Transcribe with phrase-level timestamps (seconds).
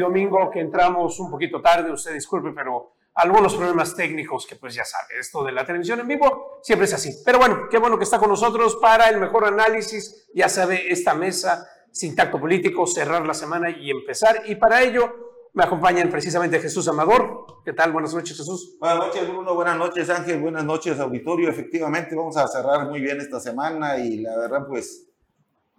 [0.00, 4.84] domingo que entramos un poquito tarde, usted disculpe, pero algunos problemas técnicos que pues ya
[4.84, 7.22] sabe, esto de la televisión en vivo siempre es así.
[7.24, 11.14] Pero bueno, qué bueno que está con nosotros para el mejor análisis, ya sabe, esta
[11.14, 14.42] mesa sin tacto político, cerrar la semana y empezar.
[14.46, 17.62] Y para ello me acompañan precisamente Jesús Amador.
[17.64, 17.92] ¿Qué tal?
[17.92, 18.76] Buenas noches, Jesús.
[18.80, 19.54] Buenas noches, Bruno.
[19.54, 20.40] Buenas noches, Ángel.
[20.40, 21.48] Buenas noches, auditorio.
[21.48, 25.13] Efectivamente, vamos a cerrar muy bien esta semana y la verdad, pues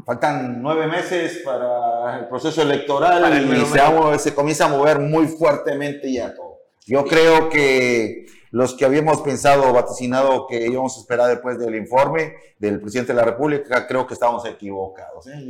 [0.06, 6.14] Faltan nueve meses para el proceso electoral y se, se, comienza a mover muy fuertemente
[6.14, 6.60] ya todo.
[6.86, 12.36] Yo creo que los que habíamos pensado, vaticinado que íbamos a esperar después del informe
[12.60, 15.26] del presidente de la República, creo que estábamos equivocados.
[15.26, 15.44] ¿eh?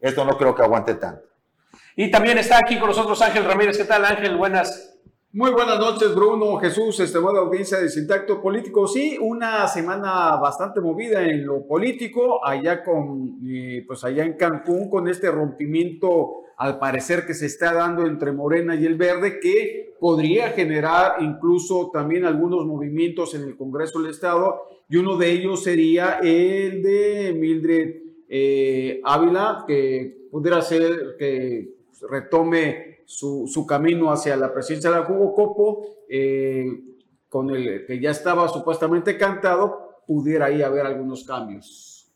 [0.00, 1.28] esto no creo que aguante tanto.
[1.94, 3.76] Y también está aquí con nosotros Ángel Ramírez.
[3.76, 4.38] ¿Qué tal, Ángel?
[4.38, 4.91] Buenas
[5.34, 8.86] muy buenas noches, Bruno, Jesús, estimada audiencia de Sintacto Político.
[8.86, 14.90] Sí, una semana bastante movida en lo político, allá con, eh, pues allá en Cancún,
[14.90, 19.94] con este rompimiento al parecer que se está dando entre Morena y el Verde, que
[19.98, 25.62] podría generar incluso también algunos movimientos en el Congreso del Estado, y uno de ellos
[25.62, 31.74] sería el de Mildred eh, Ávila, que pudiera ser que
[32.10, 36.66] retome su, camino hacia la presidencia de la Jugocopo, eh,
[37.28, 42.10] con el que ya estaba supuestamente cantado, pudiera ahí haber algunos cambios.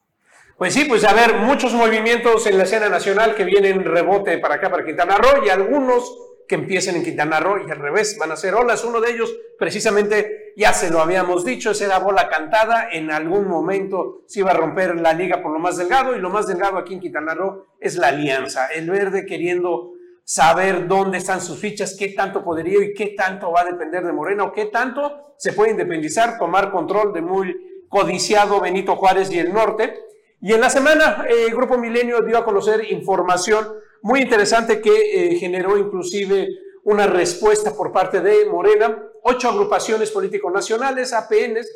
[0.57, 4.55] Pues sí, pues a ver, muchos movimientos en la escena nacional que vienen rebote para
[4.55, 8.31] acá, para Quintana Roo, y algunos que empiecen en Quintana Roo y al revés, van
[8.31, 8.85] a ser olas.
[8.85, 12.89] Uno de ellos, precisamente, ya se lo habíamos dicho, esa era bola cantada.
[12.91, 16.31] En algún momento se iba a romper la liga por lo más delgado, y lo
[16.31, 18.69] más delgado aquí en Quintana Roo es la alianza.
[18.69, 19.96] El verde queriendo
[20.27, 24.13] saber dónde están sus fichas, qué tanto poderío y qué tanto va a depender de
[24.13, 29.39] Morena o qué tanto se puede independizar, tomar control de muy codiciado Benito Juárez y
[29.39, 29.95] el norte.
[30.41, 33.69] Y en la semana el Grupo Milenio dio a conocer información
[34.03, 36.49] muy interesante que eh, generó inclusive
[36.83, 41.71] una respuesta por parte de Morena, ocho agrupaciones políticos nacionales, APNs,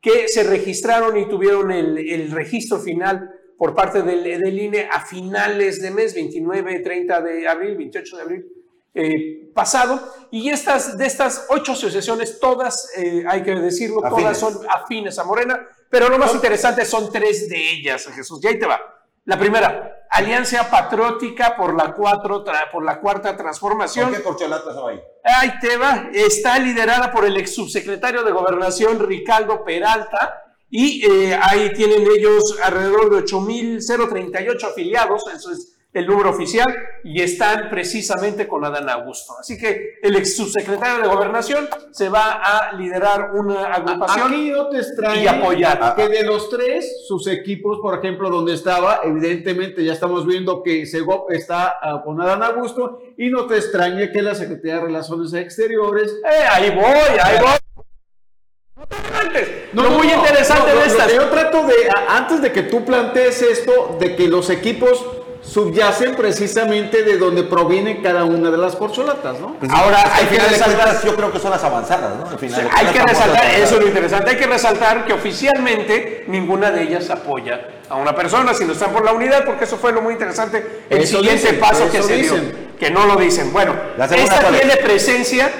[0.00, 5.80] que se registraron y tuvieron el, el registro final por parte del, INE a finales
[5.80, 8.46] de mes, 29, 30 de abril, 28 de abril
[8.94, 10.00] eh, pasado.
[10.30, 15.24] Y estas, de estas ocho asociaciones, todas, eh, hay que decirlo, todas son afines a
[15.24, 18.40] Morena, pero lo más interesante son tres de ellas, Jesús.
[18.42, 18.80] Y ahí te va.
[19.24, 24.10] La primera, Alianza Patriótica por la, cuatro, por la Cuarta Transformación.
[24.10, 25.00] ¿Por qué corcholatas ahí?
[25.24, 26.10] Ahí te va.
[26.12, 32.58] Está liderada por el ex subsecretario de Gobernación, Ricardo Peralta, y eh, ahí tienen ellos
[32.62, 36.66] alrededor de 8.038 afiliados, eso es el número oficial,
[37.04, 39.32] y están precisamente con Adán Augusto.
[39.40, 44.68] Así que el ex subsecretario de Gobernación se va a liderar una agrupación Aquí no
[44.68, 44.82] te
[45.22, 45.94] y apoyar.
[45.96, 50.84] Que de los tres, sus equipos, por ejemplo, donde estaba, evidentemente ya estamos viendo que
[50.84, 55.32] Segop está ah, con Adán Augusto, y no te extrañe que la Secretaría de Relaciones
[55.32, 56.10] Exteriores.
[56.10, 57.65] Eh, ahí voy, ahí voy.
[59.72, 61.12] No, lo muy interesante de estas.
[61.12, 61.74] Yo trato de,
[62.08, 65.04] antes de que tú plantees esto, de que los equipos
[65.46, 69.54] subyacen precisamente de donde proviene cada una de las porcholatas, ¿no?
[69.54, 72.28] Pues Ahora hay que resaltar, yo creo que son las avanzadas, ¿no?
[72.28, 76.70] Al final hay que resaltar, eso es lo interesante, hay que resaltar que oficialmente ninguna
[76.70, 80.02] de ellas apoya a una persona, sino están por la unidad, porque eso fue lo
[80.02, 82.34] muy interesante, el siguiente paso que se dio,
[82.78, 83.52] que no lo dicen.
[83.52, 85.50] Bueno, esta tiene presencia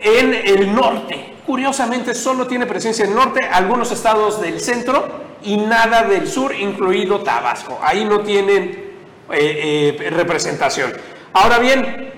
[0.00, 5.08] en el norte, Curiosamente, solo tiene presencia en el norte, algunos estados del centro
[5.42, 7.78] y nada del sur, incluido Tabasco.
[7.82, 8.92] Ahí no tienen
[9.32, 10.92] eh, eh, representación.
[11.32, 12.12] Ahora bien,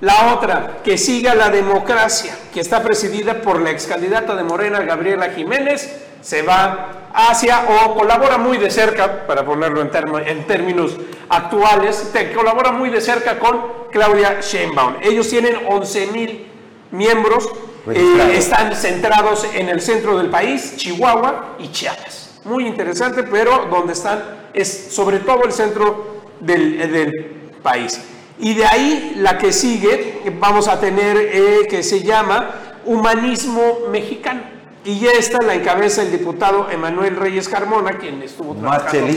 [0.00, 4.78] la otra, que siga la democracia, que está presidida por la ex candidata de Morena,
[4.82, 10.96] Gabriela Jiménez, se va hacia o colabora muy de cerca, para ponerlo en, términos
[11.28, 14.98] actuales, colabora muy de cerca con Claudia Sheinbaum.
[15.02, 16.46] Ellos tienen 11 mil
[16.92, 17.50] miembros
[17.94, 22.40] eh, están centrados en el centro del país, Chihuahua y Chiapas.
[22.44, 28.00] Muy interesante, pero donde están es sobre todo el centro del, del país.
[28.38, 32.50] Y de ahí la que sigue, vamos a tener eh, que se llama
[32.84, 34.42] Humanismo Mexicano.
[34.84, 39.08] Y ya está la encabeza el diputado Emanuel Reyes Carmona, quien estuvo trabajando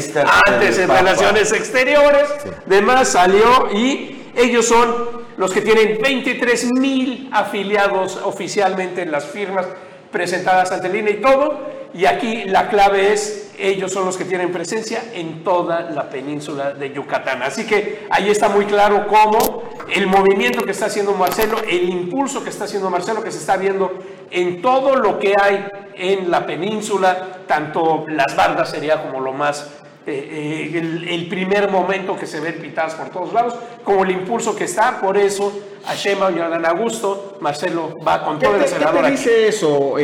[0.48, 2.28] antes en Relaciones Exteriores.
[2.66, 9.66] Además salió y ellos son los que tienen 23 mil afiliados oficialmente en las firmas
[10.12, 11.80] presentadas ante el INE y todo.
[11.94, 16.72] Y aquí la clave es, ellos son los que tienen presencia en toda la península
[16.72, 17.42] de Yucatán.
[17.42, 22.44] Así que ahí está muy claro cómo el movimiento que está haciendo Marcelo, el impulso
[22.44, 23.92] que está haciendo Marcelo, que se está viendo
[24.30, 25.66] en todo lo que hay
[25.96, 32.16] en la península, tanto las bandas sería como lo más eh, eh, el, primer momento
[32.16, 35.52] que se ve pitadas por todos lados, como el impulso que está, por eso
[35.86, 39.06] a Shema y a Dan Augusto, Marcelo va con todo el senador.
[39.06, 39.96] ¿Qué dice eso,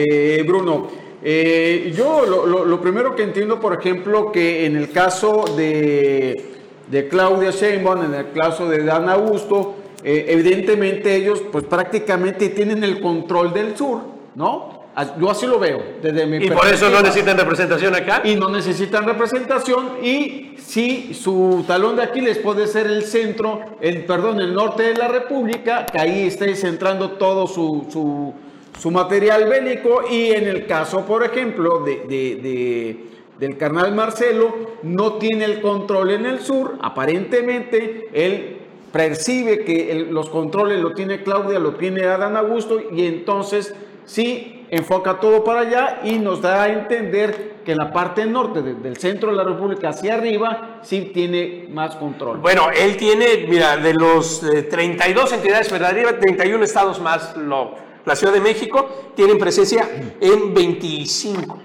[0.45, 1.06] Bruno?
[1.24, 6.53] yo lo, primero que entiendo, por ejemplo, que en el caso de,
[6.88, 13.01] de Claudia Sheinbaum, en el caso de Dan Augusto, evidentemente ellos pues prácticamente tienen el
[13.01, 14.01] control del sur,
[14.36, 14.75] ¿no?
[15.19, 15.83] Yo así lo veo.
[16.01, 18.21] Desde mi y por eso no necesitan representación acá.
[18.24, 19.97] Y no necesitan representación.
[20.01, 24.94] Y si su talón de Aquiles puede ser el centro, el, perdón, el norte de
[24.94, 28.33] la República, que ahí esté centrando todo su,
[28.80, 30.03] su, material bélico.
[30.09, 33.06] Y en el caso, por ejemplo, de, de,
[33.38, 36.77] del carnal Marcelo, no tiene el control en el sur.
[36.81, 38.59] Aparentemente, él
[38.94, 43.75] percibe que los controles lo tiene Claudia, lo tiene Adán Augusto, y entonces
[44.06, 48.97] sí enfoca todo para allá y nos da a entender que la parte norte del
[48.97, 52.38] centro de la República hacia arriba sí tiene más control.
[52.38, 57.75] Bueno, él tiene, mira, de los 32 eh, entidades federativas, 31 estados más lo,
[58.06, 59.89] la Ciudad de México, tienen presencia
[60.21, 61.59] en 25.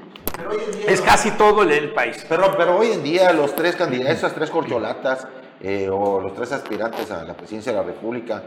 [0.87, 2.25] es casi todo el, país.
[2.29, 5.27] Pero, pero hoy en día los tres candidatos, esas tres corcholatas
[5.61, 8.43] eh, o los tres aspirantes a la presidencia de la República,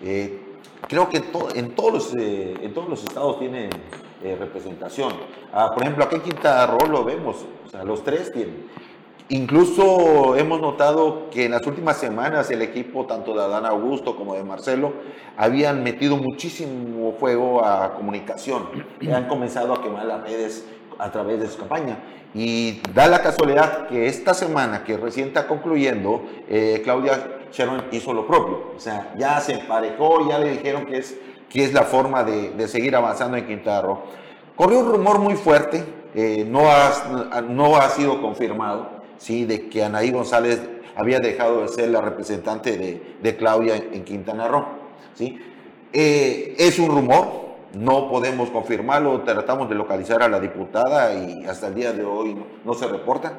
[0.00, 0.51] eh,
[0.88, 1.22] creo que
[1.54, 3.70] en, todos los, eh, en todos los estados tienen
[4.22, 5.12] eh, representación.
[5.52, 8.68] Ah, por ejemplo, aquí en Quinta Roo lo vemos, o sea, los tres tienen.
[9.28, 14.34] Incluso hemos notado que en las últimas semanas el equipo, tanto de Adán Augusto como
[14.34, 14.92] de Marcelo,
[15.38, 18.68] habían metido muchísimo fuego a comunicación.
[19.10, 20.66] han comenzado a quemar las redes
[20.98, 21.98] a través de su campaña.
[22.34, 28.12] Y da la casualidad que esta semana, que recién está concluyendo, eh, Claudia Sharon hizo
[28.12, 28.72] lo propio.
[28.76, 31.18] O sea, ya se emparejó, ya le dijeron que es,
[31.48, 33.98] que es la forma de, seguir avanzando en Quintana
[34.56, 35.84] Corrió un rumor muy fuerte,
[36.14, 39.44] eh, no, ha, no ha sido confirmado, ¿sí?
[39.44, 40.60] de que Anaí González
[40.94, 44.66] había dejado de ser la representante de, de Claudia en Quintana Roo.
[45.14, 45.38] ¿sí?
[45.92, 47.42] Eh, es un rumor,
[47.74, 52.36] no podemos confirmarlo, tratamos de localizar a la diputada y hasta el día de hoy
[52.64, 53.32] no se reporta.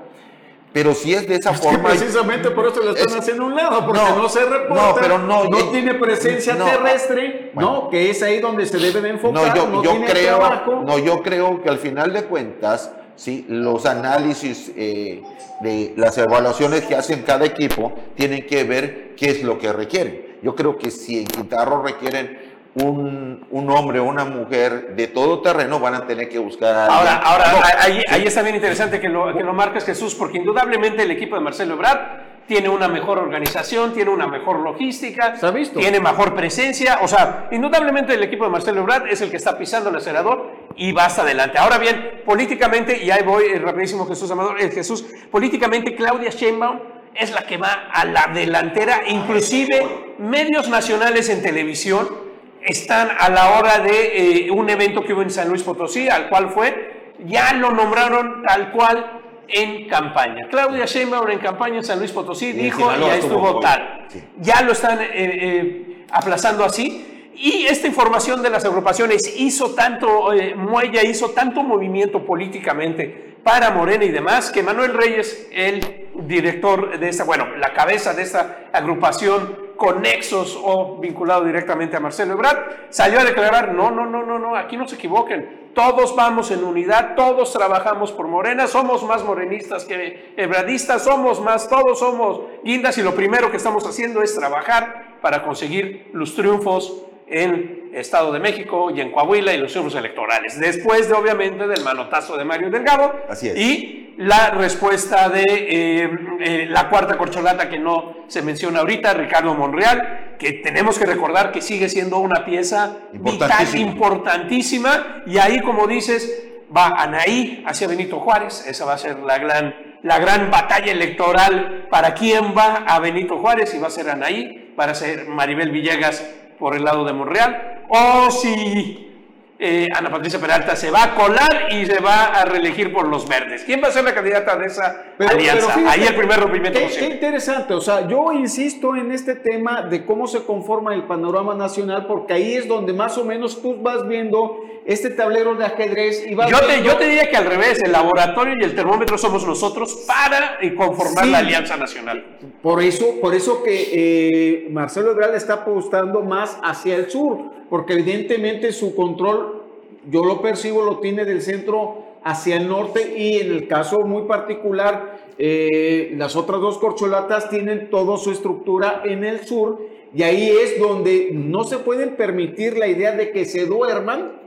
[0.74, 1.90] Pero si es de esa forma.
[1.90, 5.44] precisamente por eso le están haciendo un lado, porque no, se reporta, no, pero no,
[5.46, 7.90] no tiene presencia terrestre, ¿no?
[7.90, 9.56] Que es ahí donde se debe de enfocar.
[9.56, 15.22] No, yo, creo, no, yo creo que al final de cuentas, sí, los análisis eh,
[15.62, 20.34] de las evaluaciones que hacen cada equipo tienen que ver qué es lo que requieren.
[20.42, 22.43] Yo creo que si en Quintarro requieren
[22.76, 26.86] un, un, hombre o una mujer de todo terreno van a tener que buscar a
[26.88, 27.46] Ahora, ahora
[27.80, 31.36] ahí, ahí, está bien interesante que lo, que lo marques Jesús, porque indudablemente el equipo
[31.36, 32.00] de Marcelo Ebrard
[32.48, 35.36] tiene una mejor organización, tiene una mejor logística,
[35.76, 39.58] tiene mejor presencia, o sea, indudablemente el equipo de Marcelo Ebrard es el que está
[39.58, 41.58] pisando el acelerador y va hasta adelante.
[41.58, 46.32] Ahora bien, políticamente, y ahí voy eh, rapidísimo Jesús Amador, el eh, Jesús, políticamente Claudia
[46.32, 46.80] Sheinbaum
[47.16, 52.33] es la que va a la delantera, inclusive medios nacionales en televisión
[52.66, 56.30] están a la hora de eh, un evento que hubo en San Luis Potosí, al
[56.30, 60.48] cual fue, ya lo nombraron tal cual en campaña.
[60.50, 64.08] Claudia Sheinbaum en campaña en San Luis Potosí dijo, ya estuvo tal.
[64.40, 67.32] Ya lo están eh, eh, aplazando así.
[67.36, 74.06] Y esta información de las agrupaciones hizo tanto muella, hizo tanto movimiento políticamente para Morena
[74.06, 79.63] y demás, que Manuel Reyes, el director de esta, bueno, la cabeza de esta agrupación
[79.84, 84.56] conexos o vinculado directamente a Marcelo Ebrard, salió a declarar, no, no, no, no, no,
[84.56, 89.84] aquí no se equivoquen, todos vamos en unidad, todos trabajamos por Morena, somos más morenistas
[89.84, 95.18] que ebradistas, somos más, todos somos guindas y lo primero que estamos haciendo es trabajar
[95.22, 100.60] para conseguir los triunfos en Estado de México y en Coahuila y los triunfos electorales.
[100.60, 103.14] Después de, obviamente, del manotazo de Mario Delgado.
[103.30, 103.58] Así es.
[103.58, 109.56] Y la respuesta de eh, eh, la cuarta corcholata que no se menciona ahorita, Ricardo
[109.56, 115.24] Monreal, que tenemos que recordar que sigue siendo una pieza vital, importantísima.
[115.26, 118.66] Y ahí, como dices, va Anaí hacia Benito Juárez.
[118.68, 123.38] Esa va a ser la gran, la gran batalla electoral para quién va a Benito
[123.38, 126.24] Juárez y va a ser Anaí, para ser Maribel Villegas
[126.64, 129.12] por el lado de Monreal, o si
[129.60, 133.28] eh, Ana Patricia Peralta se va a colar y se va a reelegir por los
[133.28, 133.66] verdes.
[133.66, 135.76] ¿Quién va a ser la candidata de esa alianza?
[135.86, 136.80] Ahí el primer rompimiento.
[136.80, 141.04] Qué, qué, interesante, o sea, yo insisto en este tema de cómo se conforma el
[141.04, 145.66] panorama nacional, porque ahí es donde más o menos tú vas viendo este tablero de
[145.66, 148.76] ajedrez y vas yo, te, yo te diría que al revés, el laboratorio y el
[148.76, 152.38] termómetro somos nosotros para eh, conformar la alianza nacional.
[152.62, 157.94] Por eso, por eso que eh, Marcelo Ebrard está apostando más hacia el sur porque
[157.94, 159.64] evidentemente su control,
[160.10, 164.24] yo lo percibo, lo tiene del centro hacia el norte y en el caso muy
[164.24, 169.82] particular eh, las otras dos corcholatas tienen toda su estructura en el sur
[170.14, 174.43] y ahí es donde no se pueden permitir la idea de que se duerman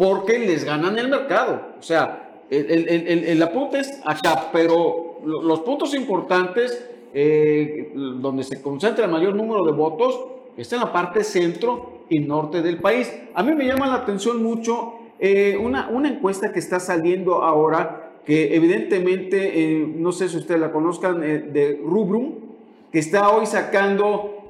[0.00, 1.60] porque les ganan el mercado.
[1.78, 8.62] O sea, el, el, el, apunte es acá, pero los puntos importantes eh, donde se
[8.62, 10.18] concentra el mayor número de votos
[10.56, 13.14] está en la parte centro y norte del país.
[13.34, 18.14] A mí me llama la atención mucho eh, una, una encuesta que está saliendo ahora,
[18.24, 22.36] que evidentemente, eh, no sé si ustedes la conozcan, de Rubrum,
[22.90, 24.46] que está hoy sacando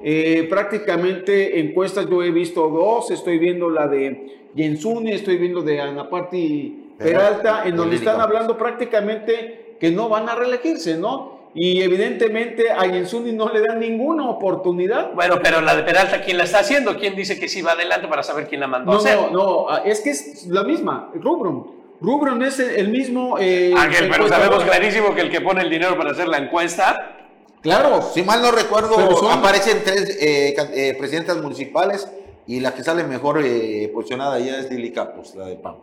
[0.49, 2.09] prácticamente encuestas.
[2.09, 7.75] Yo he visto dos, estoy viendo la de Jensuni, estoy viendo de Anapati Peralta, en
[7.75, 11.41] donde están hablando prácticamente que no van a reelegirse, ¿no?
[11.53, 15.11] y evidentemente a Yensuni no le dan ninguna oportunidad.
[15.13, 16.97] Bueno, pero la de Peralta, ¿quién la está haciendo?
[16.97, 19.17] ¿Quién dice que sí va adelante para saber quién la mandó no, a hacer?
[19.17, 21.81] No, no, ah, es que es la misma, Rubron.
[21.99, 23.37] Rubron es el mismo...
[23.39, 27.17] Eh, Ángel, pero sabemos clarísimo que el que pone el dinero para hacer la encuesta...
[27.61, 28.95] Claro, si mal no recuerdo,
[29.29, 32.07] aparecen tres eh, eh, presidentas municipales
[32.47, 35.77] y la que sale mejor eh, posicionada ya es Lili Capos, la de PAN.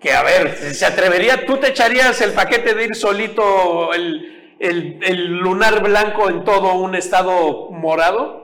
[0.00, 1.44] Que a ver, ¿se atrevería?
[1.44, 6.94] ¿Tú te echarías el paquete de ir solito el el, lunar blanco en todo un
[6.94, 8.40] estado morado?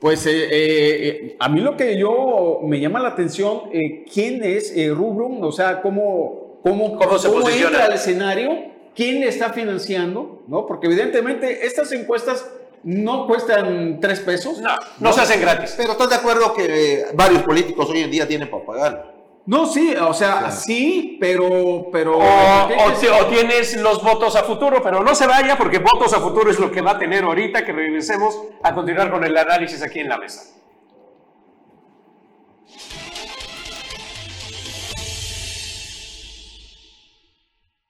[0.00, 4.74] Pues eh, eh, a mí lo que yo me llama la atención, eh, ¿quién es
[4.94, 5.42] Rubrum?
[5.42, 8.76] O sea, ¿cómo, cómo, ¿Cómo, se cómo entra al escenario?
[8.94, 10.42] ¿Quién le está financiando?
[10.48, 10.66] ¿No?
[10.66, 12.50] Porque evidentemente estas encuestas
[12.86, 14.60] no cuestan tres pesos.
[14.60, 15.74] No, no, se hacen gratis.
[15.76, 19.16] Pero estás de acuerdo que varios políticos hoy en día tienen para pagar.
[19.44, 21.88] No, sí, o sea, sí, pero...
[21.92, 26.50] pero o, tienes los votos a futuro, pero no se vaya porque votos a futuro
[26.50, 30.00] es lo que va a tener ahorita que regresemos a continuar con el análisis aquí
[30.00, 30.42] en la mesa.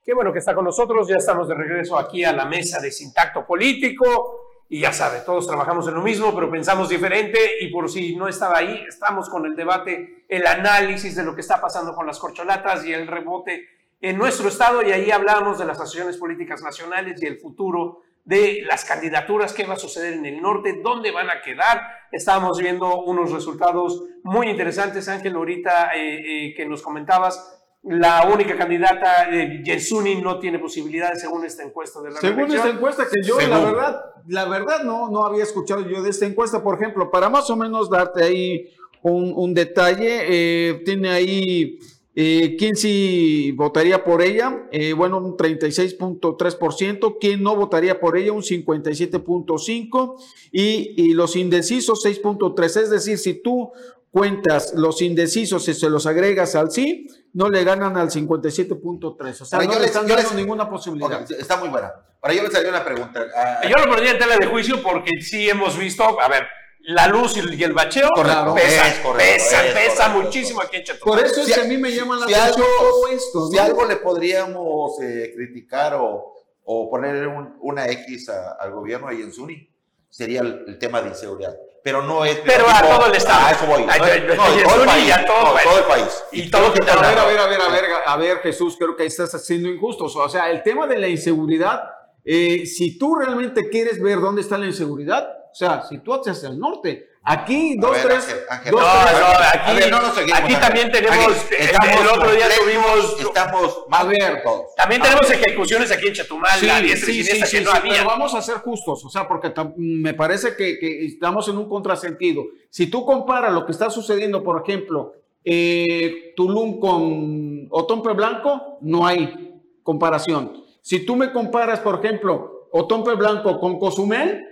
[0.02, 2.90] Qué bueno que está con nosotros, ya estamos de regreso aquí a la mesa de
[2.90, 4.45] Sintacto Político.
[4.68, 7.38] Y ya sabe, todos trabajamos en lo mismo, pero pensamos diferente.
[7.60, 11.40] Y por si no estaba ahí, estamos con el debate, el análisis de lo que
[11.40, 13.68] está pasando con las corcholatas y el rebote
[14.00, 14.82] en nuestro estado.
[14.82, 19.64] Y ahí hablamos de las asociaciones políticas nacionales y el futuro de las candidaturas, qué
[19.64, 21.80] va a suceder en el norte, dónde van a quedar.
[22.10, 27.55] Estábamos viendo unos resultados muy interesantes, Ángel, ahorita eh, eh, que nos comentabas
[27.86, 32.68] la única candidata, eh, Yensuni, no tiene posibilidades según esta encuesta de la Según esta
[32.68, 36.62] encuesta que yo, la verdad, la verdad no, no había escuchado yo de esta encuesta,
[36.62, 41.78] por ejemplo, para más o menos darte ahí un, detalle, eh, tiene ahí
[42.16, 48.32] eh, quién sí votaría por ella, eh, bueno, un 36.3%, quién no votaría por ella,
[48.32, 50.14] un 57.5%,
[50.50, 53.70] y, y los indecisos 6.3%, es decir, si tú
[54.16, 59.40] cuentas los indecisos y se los agregas al sí, no le ganan al 57.3.
[59.42, 61.30] O sea, no le están dando ninguna posibilidad.
[61.38, 61.92] está muy buena.
[62.18, 63.26] Para yo les haría una pregunta.
[63.36, 66.46] Ah, yo lo pondría en tela de juicio porque sí hemos visto, a ver,
[66.80, 68.08] la luz y el bacheo
[68.54, 72.66] pesa, pesa, muchísimo aquí en Por eso es que a mí me llama la atención
[72.78, 73.48] todo esto.
[73.50, 76.32] Si algo le podríamos eh, criticar o,
[76.64, 77.28] o poner
[77.60, 79.68] una X al gobierno ahí en Zuni,
[80.08, 81.54] sería el tema de inseguridad
[81.86, 82.40] pero no es.
[82.44, 83.46] Pero a todo el Estado.
[83.46, 83.84] A eso voy.
[83.88, 86.24] A, todo, el país, todo, el país.
[86.32, 88.96] Y todo que a ver, a ver, a ver, a ver, a ver, Jesús, creo
[88.96, 90.06] que ahí estás siendo injusto.
[90.06, 91.84] O sea, el tema de la inseguridad,
[92.24, 96.48] eh, si tú realmente quieres ver dónde está la inseguridad, o sea, si tú hacia
[96.48, 98.46] el norte, Aquí, dos, tres.
[98.48, 101.34] Ángel, dos, no, tres, no, aquí, no nos aquí también tenemos.
[101.50, 103.20] Estamos, el otro día tuvimos.
[103.20, 104.44] Estamos más ver,
[104.76, 108.58] También tenemos ejecuciones aquí en Chetumal, sí, sí, sí, sí, no Pero vamos a ser
[108.58, 112.44] justos, o sea, porque me parece que, que, estamos en un contrasentido.
[112.70, 115.14] Si tú comparas lo que está sucediendo, por ejemplo,
[115.44, 120.62] eh, Tulum con Otompe Blanco, no hay comparación.
[120.80, 124.44] Si tú me comparas, por ejemplo, Otompe Blanco con Cozumel,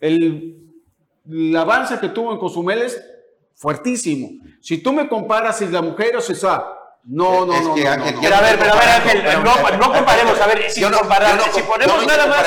[0.00, 0.59] el
[1.28, 3.02] el avance que tuvo en Cozumel es
[3.54, 4.44] fuertísimo.
[4.60, 6.64] Si tú me comparas si la mujer o sea,
[7.04, 10.80] no, no, no, Pero a ver, pero a ver, Ángel, no, comparemos, a ver, si,
[10.80, 12.46] si ponemos nada más.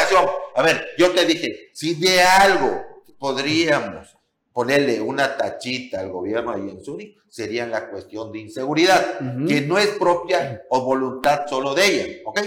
[0.56, 2.82] A ver, yo te dije, si de algo
[3.18, 4.16] podríamos
[4.52, 9.80] ponerle una tachita al gobierno de Yensuni, sería en la cuestión de inseguridad, que no
[9.80, 12.40] es propia o voluntad solo de ella, ¿ok?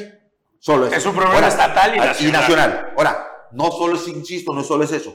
[0.60, 0.96] Solo eso.
[0.96, 2.28] Es un problema estatal y nacional.
[2.28, 2.94] y nacional.
[2.96, 5.14] Ahora, no solo es, insisto, no solo es eso.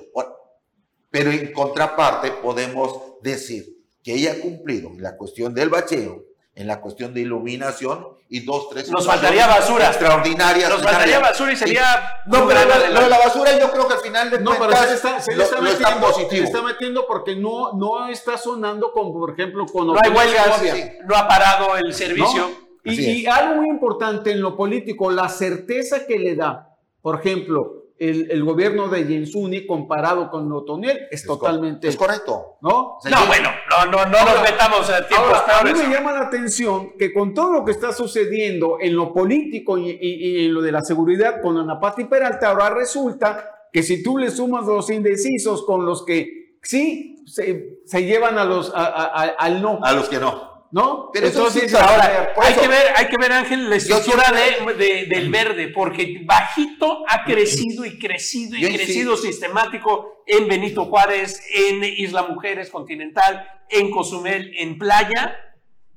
[1.12, 3.66] Pero en contraparte podemos decir
[4.04, 6.24] que ella ha cumplido en la cuestión del bacheo,
[6.56, 8.90] en la cuestión de iluminación y dos, tres.
[8.90, 9.88] Nos faltaría basura.
[9.88, 10.70] Extraordinarias.
[10.70, 11.84] Nos faltaría basura y sería.
[12.28, 14.94] no, pero lo, de la basura yo creo que al final de No, pero se
[14.94, 19.66] está, se está, metiendo, se está metiendo porque no, no está sonando como, por ejemplo,
[19.66, 19.88] con.
[19.88, 20.62] No hay huelgas,
[21.06, 22.72] no ha parado el servicio.
[22.84, 28.44] Y, algo muy importante en lo político, la certeza que le da, por ejemplo, el,
[28.44, 31.88] gobierno de Jensuni comparado con Otoniel es, totalmente...
[31.88, 32.58] es correcto.
[32.62, 32.98] ¿No?
[33.04, 36.94] no, bueno, no, no, no nos metamos a tiempos A mí me llama la atención
[36.98, 40.82] que con todo lo que está sucediendo en lo político y, en lo de la
[40.82, 46.04] seguridad con Anapati Peralta, ahora resulta que si tú le sumas los indecisos con los
[46.04, 49.80] que sí se, se llevan a los, al no.
[49.84, 50.51] A los que no.
[50.72, 51.10] ¿No?
[51.12, 55.68] Pero Entonces, ahora, hay, que ver, hay que ver, Ángel, la estructura de, del verde,
[55.68, 62.70] porque bajito ha crecido y crecido y crecido sistemático en Benito Juárez, en Isla Mujeres
[62.70, 65.38] Continental, en Cozumel, en Playa,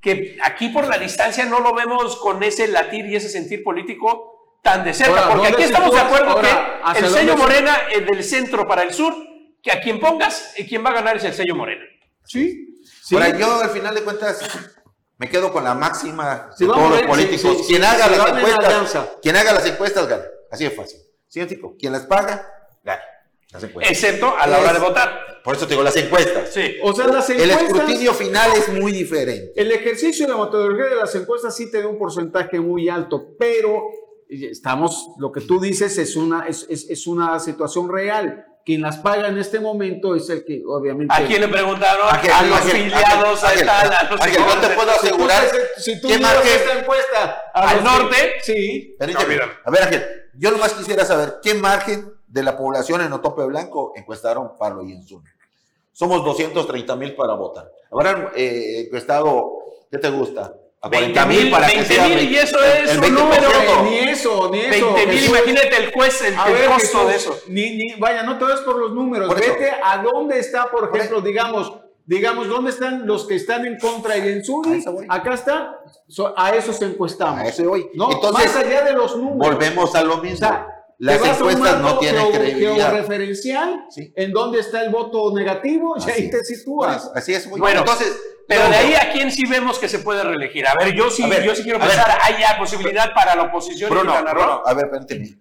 [0.00, 4.58] que aquí por la distancia no lo vemos con ese latir y ese sentir político
[4.60, 8.66] tan de cerca, porque aquí estamos de acuerdo que el sello Morena es del centro
[8.66, 9.14] para el sur,
[9.62, 11.84] que a quien pongas, quien va a ganar es el sello Morena.
[12.24, 12.73] Sí,
[13.12, 14.40] Ahora, yo al final de cuentas
[15.18, 17.64] me quedo con la máxima de todos los políticos.
[17.66, 20.24] quien haga las encuestas, quien haga las encuestas gana.
[20.50, 21.00] Así de fácil.
[21.28, 22.46] Científico, quien las paga,
[22.82, 23.02] gana.
[23.80, 25.20] Excepto a la hora de votar.
[25.44, 26.50] Por eso te digo las encuestas.
[26.52, 26.76] Sí.
[26.82, 29.52] O sea, las encuestas, El escrutinio final es muy diferente.
[29.56, 33.36] El ejercicio de la metodología de las encuestas sí te da un porcentaje muy alto,
[33.38, 33.82] pero
[34.28, 38.98] estamos, lo que tú dices es una, es, es, es una situación real quien las
[38.98, 41.14] paga en este momento es el que obviamente...
[41.14, 42.08] ¿A quién le preguntaron?
[42.08, 45.44] A, los afiliados, a, tal, a los no te puedo asegurar
[45.76, 48.96] si tú, si esta encuesta al norte, sí.
[48.98, 50.04] a ver Ángel,
[50.34, 54.82] yo lo más quisiera saber, ¿qué margen de la población en Otope Blanco encuestaron Pablo
[54.82, 55.30] y Enzuna?
[55.92, 57.70] Somos 230 mil para votar.
[57.92, 59.58] Habrán eh, encuestado,
[59.90, 60.54] ¿qué te gusta?
[60.88, 63.48] 20 mil para 20 mil y eso es un número.
[63.84, 64.94] Ni eso, ni eso.
[64.94, 67.38] 20 mil, imagínate el juez, el, el costo de eso.
[67.48, 69.34] Ni, ni, vaya, no te ves por los números.
[69.34, 71.72] Vete a dónde está, por ejemplo, digamos,
[72.06, 74.84] digamos, ¿dónde están los que están en contra de Yensuri?
[75.08, 75.80] Acá está.
[76.36, 77.40] a esos encuestamos.
[77.40, 77.90] A eso voy.
[77.94, 78.10] ¿no?
[78.12, 79.54] Entonces, Más allá de los números.
[79.54, 80.48] Volvemos a lo mismo.
[80.98, 82.92] las encuestas no tienen credibilidad.
[82.92, 87.10] referencial, en dónde está el voto negativo, y ahí te sitúas.
[87.14, 87.46] Así es.
[87.46, 90.66] Muy bueno, entonces pero de ahí a quién sí vemos que se puede reelegir.
[90.66, 94.12] A ver, yo sí, yo sí quiero pensar, ¿hay ya posibilidad para la oposición Bruno,
[94.12, 95.36] a ver, permíteme.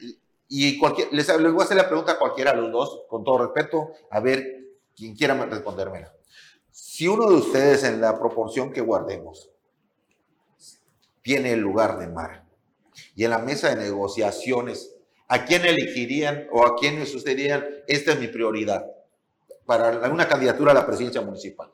[0.48, 3.40] Y cualquier, les, voy a hacer la pregunta a cualquiera de los dos, con todo
[3.40, 4.46] respeto, a ver
[4.96, 6.06] quien quiera responderme.
[6.70, 9.50] Si uno de ustedes en la proporción que guardemos
[11.22, 12.46] tiene el lugar de mar
[13.16, 14.96] y en la mesa de negociaciones,
[15.28, 17.66] ¿a quién elegirían o a quién sucederían?
[17.88, 18.86] Esta es mi prioridad
[19.66, 21.72] para una candidatura a la presidencia municipal.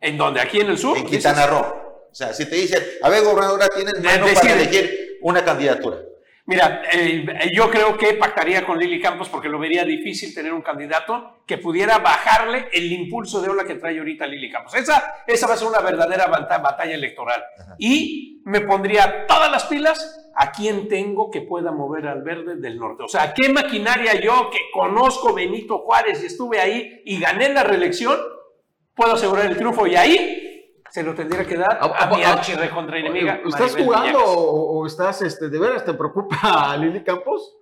[0.00, 0.40] ¿En dónde?
[0.40, 0.96] ¿Aquí en el sur?
[0.96, 1.60] En Quintana Roo.
[2.10, 5.98] O sea, si te dicen, a ver, gobernadora, tienes mano para elegir una candidatura.
[6.46, 10.62] Mira, eh, yo creo que pactaría con Lili Campos porque lo vería difícil tener un
[10.62, 14.72] candidato que pudiera bajarle el impulso de ola que trae ahorita Lili Campos.
[14.74, 17.42] Esa, esa va a ser una verdadera batalla electoral.
[17.78, 22.78] Y me pondría todas las pilas a quien tengo que pueda mover al verde del
[22.78, 23.02] norte.
[23.02, 27.64] O sea, ¿qué maquinaria yo que conozco Benito Juárez y estuve ahí y gané la
[27.64, 28.16] reelección?
[28.96, 32.98] Puedo asegurar el triunfo y ahí se lo tendría que dar a, a mi contra
[32.98, 33.40] enemiga.
[33.46, 37.58] ¿Estás jugando o, estás, este, de veras, te preocupa Lili Campos?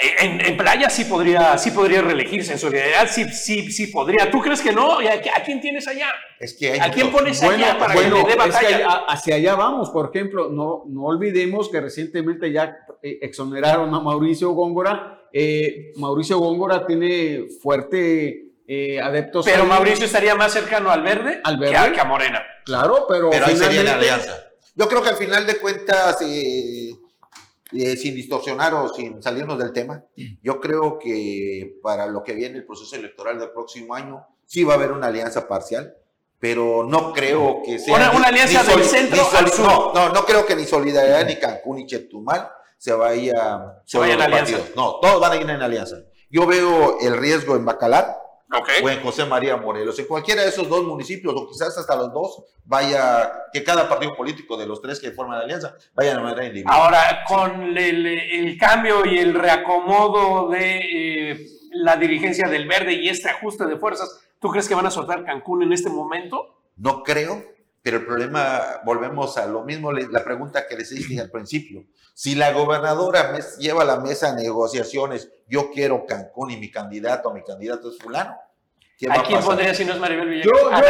[0.00, 4.30] Eh, en, playa sí podría, sí podría reelegirse, en solidaridad sí, sí, sí podría.
[4.30, 4.98] ¿Tú crees que no?
[4.98, 6.08] ¿A, quién tienes allá?
[6.38, 8.88] Es que ¿A quién pones allá para que le dé batalla?
[9.08, 14.50] hacia allá vamos, por ejemplo, no, no olvidemos que recientemente ya eh, exoneraron a Mauricio
[14.50, 15.22] Góngora.
[15.32, 19.44] Eh, Mauricio Góngora tiene fuerte eh, adeptos.
[19.44, 21.92] Pero Mauricio estaría más cercano al verde, ¿Al verde?
[21.92, 22.42] Que, a, Morena.
[22.64, 23.30] Claro, pero.
[23.30, 24.34] Pero ahí sería la alianza.
[24.74, 26.90] Yo creo que al final de cuentas, eh,
[27.72, 30.04] eh, sin distorsionar o sin salirnos del tema,
[30.42, 34.74] yo creo que para lo que viene el proceso electoral del próximo año, sí va
[34.74, 35.96] a haber una alianza parcial,
[36.38, 37.94] pero no creo que sea.
[37.94, 39.66] Una, alianza del centro al sur.
[39.66, 43.80] No, no, no creo que ni Solidaridad, ni Cancún, ni Chetumal se vaya.
[43.86, 44.58] Se vayan en alianza.
[44.74, 45.96] No, todos van a ir en alianza.
[46.28, 48.25] Yo veo el riesgo en Bacalar
[48.82, 49.98] o en José María Morelos.
[49.98, 54.14] En cualquiera de esos dos municipios, o quizás hasta los dos, vaya, que cada partido
[54.14, 56.76] político de los tres que forman la alianza vaya de manera individual.
[56.78, 63.30] Ahora, con el, cambio y el reacomodo de eh, la dirigencia del Verde y este
[63.30, 66.60] ajuste de fuerzas, ¿tú crees que van a soltar Cancún en este momento?
[66.76, 67.42] No creo,
[67.86, 71.84] pero el problema, volvemos a lo mismo, la pregunta que les hice al principio.
[72.14, 77.44] Si la gobernadora lleva a la mesa negociaciones, yo quiero Cancún y mi candidato, mi
[77.44, 78.34] candidato es fulano.
[79.08, 80.82] ¿A, quién pondría si no es Maribel Villanueva?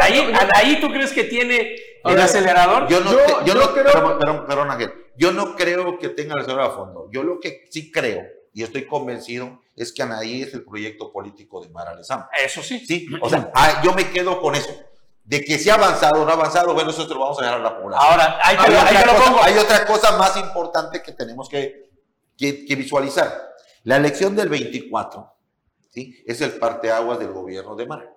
[0.55, 2.87] ahí tú crees que tiene el acelerador?
[2.87, 4.17] Yo no, yo, no creo.
[4.47, 4.91] Perdón, Ángel.
[5.15, 7.09] Yo no creo que tenga el acelerador a fondo.
[7.11, 8.23] Yo lo que sí creo
[8.55, 12.27] y estoy convencido es que Anaí es el proyecto político de Mara Lezama.
[12.43, 12.79] Eso sí.
[12.79, 14.75] Sí, o sea, ah, yo me quedo con eso.
[15.27, 17.59] De que si ha avanzado o no ha avanzado, bueno, eso lo vamos a dejar
[17.59, 18.09] a la población.
[18.09, 21.89] Ahora, hay, hay otra cosa más importante que tenemos que,
[22.37, 23.55] que, visualizar.
[23.83, 25.29] La elección del 24
[25.89, 26.23] ¿sí?
[26.25, 28.09] es el parteaguas del gobierno de Mar.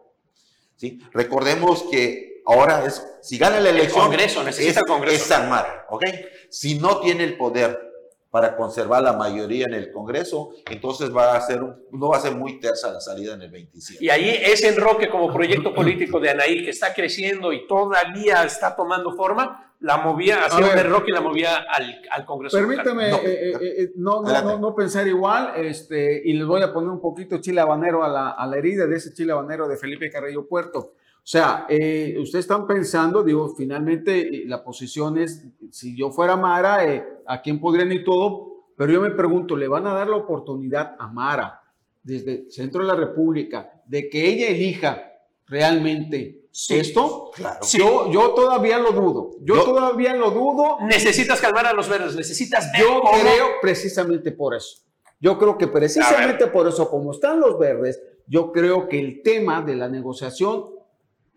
[0.76, 1.00] ¿sí?
[1.12, 5.16] Recordemos que ahora es, si gana la elección, el Congreso, necesita es, el Congreso.
[5.16, 6.04] Es San Mar, ¿ok?
[6.48, 7.89] Si no tiene el poder
[8.30, 12.34] para conservar la mayoría en el Congreso, entonces va a ser no va a ser
[12.34, 14.04] muy tersa la salida en el 27.
[14.04, 18.76] Y ahí ese enroque como proyecto político de Anaí que está creciendo y todavía está
[18.76, 22.56] tomando forma, la movía, hacía un enroque y la movía al, al Congreso.
[22.56, 26.72] Permítame no, eh, eh, eh, no, no, no, pensar igual, este, y les voy a
[26.72, 29.76] poner un poquito chile habanero a la, a la herida de ese chile habanero de
[29.76, 30.92] Felipe Carrillo Puerto.
[31.22, 36.80] O sea, eh, ustedes están pensando, digo, finalmente la posición es, si yo fuera Mara,
[37.26, 40.96] a quién podrían ir todo, pero yo me pregunto, ¿le van a dar la oportunidad
[40.98, 41.60] a Mara
[42.02, 45.02] desde el centro de la República de que ella elija
[45.46, 47.30] realmente esto?
[47.34, 47.60] Claro.
[47.70, 49.36] Yo, yo todavía lo dudo.
[49.42, 50.78] Yo, todavía lo dudo.
[50.80, 54.78] Necesitas calmar a los verdes, necesitas Yo creo precisamente por eso.
[55.20, 59.60] Yo creo que precisamente por eso, como están los verdes, yo creo que el tema
[59.60, 60.70] de la negociación,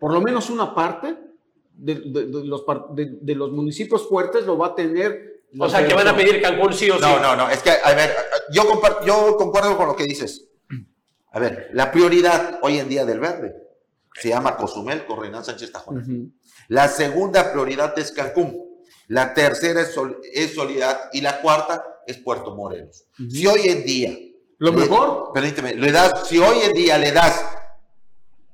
[0.04, 1.16] por lo menos una parte
[1.72, 1.94] de,
[2.44, 2.62] los,
[2.98, 6.74] de los municipios fuertes lo va a tener o sea, que van a pedir Cancún
[6.74, 7.00] sí o sí.
[7.00, 7.48] No, no, no.
[7.48, 8.14] Es que, a ver,
[8.52, 10.50] yo, yo concuerdo con lo que dices.
[11.30, 13.54] A ver, la prioridad hoy en día del verde
[14.12, 16.34] se llama Cozumel con Renan Sánchez Tajón.
[16.68, 18.62] La segunda prioridad es Cancún.
[19.08, 19.96] La tercera es,
[20.34, 23.06] es Soledad y la cuarta es Puerto Morelos.
[23.16, 24.18] Si hoy en día...
[24.58, 25.30] Lo mejor...
[25.32, 27.63] Permíteme, le das, si hoy en día le das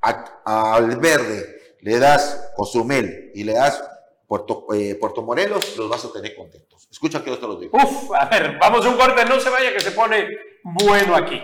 [0.00, 3.82] al verde, le das Cozumel y le das
[4.26, 6.88] Puerto, eh, Puerto Morelos, los vas a tener contentos.
[6.90, 7.76] Escucha que yo te lo digo.
[7.76, 10.28] Uf, a ver, vamos a un corte, no se vaya que se pone
[10.62, 11.40] bueno aquí.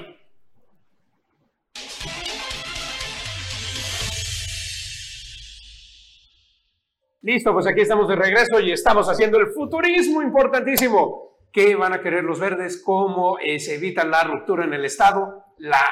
[7.23, 11.39] Listo, pues aquí estamos de regreso y estamos haciendo el futurismo importantísimo.
[11.53, 12.81] ¿Qué van a querer los verdes?
[12.85, 15.45] ¿Cómo eh, se evita la ruptura en el Estado?
[15.59, 15.83] La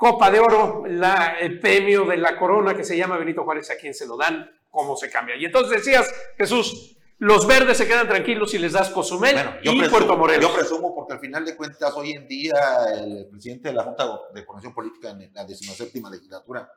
[0.00, 3.76] Copa de Oro, la, el premio de la corona que se llama Benito Juárez, ¿a
[3.76, 4.50] quién se lo dan?
[4.70, 5.36] cómo se cambia.
[5.36, 6.08] Y entonces decías,
[6.38, 10.50] Jesús, los verdes se quedan tranquilos si les das Cozumel y Puerto Morelos.
[10.50, 12.54] Yo presumo, porque al final de cuentas, hoy en día,
[12.94, 16.70] el presidente de la Junta de Coordinación Política en la 17 legislatura,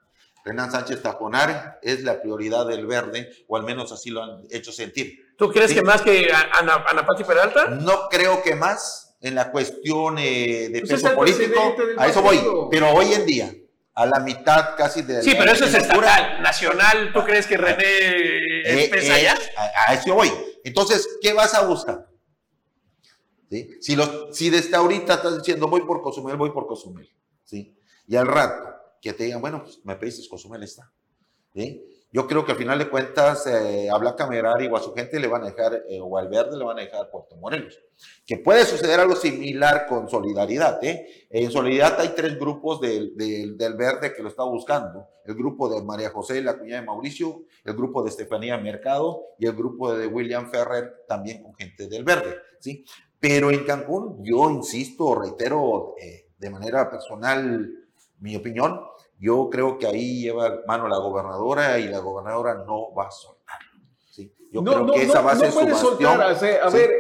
[0.43, 4.73] Renan Sánchez Tajonar, es la prioridad del verde, o al menos así lo han hecho
[4.73, 5.33] sentir.
[5.37, 7.67] ¿Tú crees que más que Ana, Ana Pati Peralta?
[7.67, 11.75] No creo que más en la cuestión eh, de pues peso político.
[11.97, 12.39] A eso voy.
[12.69, 13.53] Pero hoy en día,
[13.95, 15.23] a la mitad casi de...
[15.23, 17.11] Sí, pero eso es estatal, nacional.
[17.13, 19.37] ¿Tú crees que René eh, es eh, allá?
[19.87, 20.29] A, eso voy.
[20.65, 22.05] Entonces, ¿qué vas a buscar?
[23.49, 23.69] ¿Sí?
[23.79, 27.09] Si, los, si desde ahorita estás diciendo voy por Cozumel, voy por Cozumel.
[27.45, 27.77] ¿sí?
[28.07, 30.91] Y al rato que te digan, bueno, pues me pediste Cozumel está.
[31.55, 31.81] ¿sí?
[32.13, 35.19] Yo creo que al final de cuentas eh, a Blanca Merari o a su gente
[35.19, 37.79] le van a dejar, eh, o al verde le van a dejar Puerto Morelos.
[38.23, 40.77] Que puede suceder algo similar con Solidaridad.
[40.83, 41.07] ¿eh?
[41.31, 45.07] En Solidaridad hay tres grupos del, del, verde que lo está buscando.
[45.25, 49.47] El grupo de María José, la cuñada de Mauricio, el grupo de Estefanía Mercado y
[49.47, 52.37] el grupo de William Ferrer, también con gente del verde.
[52.59, 52.85] ¿sí?
[53.19, 57.71] Pero en Cancún, yo insisto, reitero eh, de manera personal
[58.19, 58.79] mi opinión,
[59.23, 63.57] yo creo que ahí lleva mano la gobernadora y la gobernadora no va a soltar.
[64.11, 64.29] ¿sí?
[64.51, 66.91] Yo creo que esa va a ser su soltar, a ver,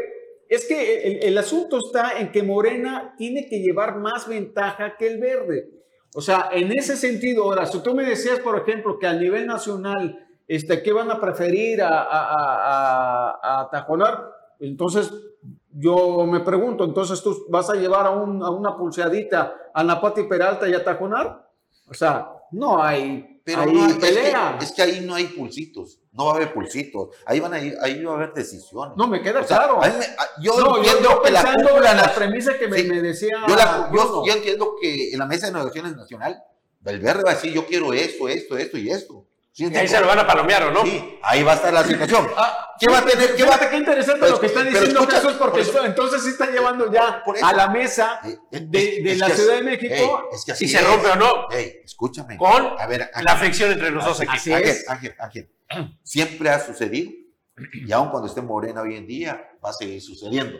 [0.47, 5.19] es que el, asunto está en que Morena tiene que llevar más ventaja que el
[5.19, 5.69] verde.
[6.15, 9.45] O sea, en ese sentido, ahora, si tú me decías, por ejemplo, que a nivel
[9.45, 14.31] nacional, este, ¿qué van a preferir a, a, a, Tajonar?
[14.59, 15.11] Entonces,
[15.71, 20.73] yo me pregunto, entonces tú vas a llevar a, una pulseadita a Napati Peralta y
[20.73, 21.42] a Tajonar?
[21.87, 23.65] O sea, no hay, pero
[23.99, 24.57] pelea.
[24.61, 27.75] Es que, ahí no hay pulsitos, no va a haber pulsitos, ahí van a ir,
[27.81, 28.95] ahí va a haber decisiones.
[28.95, 29.81] No, me queda claro.
[30.41, 31.43] yo entiendo que la,
[31.93, 33.29] la, premisa que me, decía.
[33.47, 36.41] Yo, yo, entiendo que en la mesa de negociaciones nacional,
[36.79, 39.25] Valverde va a decir, yo quiero esto, esto, esto y esto.
[39.75, 40.83] Ahí se lo van a palomear, ¿o no?
[40.83, 42.27] Sí, ahí va a estar la situación.
[42.35, 43.35] Ah, ¿Qué va a tener?
[43.35, 43.59] ¿qué, va?
[43.59, 47.67] qué interesante lo que está diciendo Jesús, porque entonces sí está llevando ya a la
[47.69, 51.49] mesa eh, eh, de, la Ciudad de México si se rompe o no.
[51.51, 52.37] escúchame.
[52.37, 54.47] Con a ver, la fricción entre los dos equipos.
[54.47, 55.49] Ángel, Ángel, Ángel,
[56.01, 57.11] siempre ha sucedido,
[57.73, 60.57] y aun cuando esté Morena hoy en día, va a seguir sucediendo.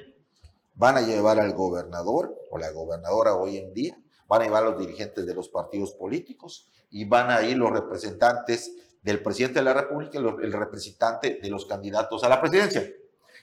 [0.75, 3.97] Van a llevar al gobernador o la gobernadora hoy en día,
[4.33, 8.71] van a llevar los dirigentes de los partidos políticos y van a ir los representantes
[9.03, 12.83] del presidente de la República y el representante de los candidatos a la presidencia.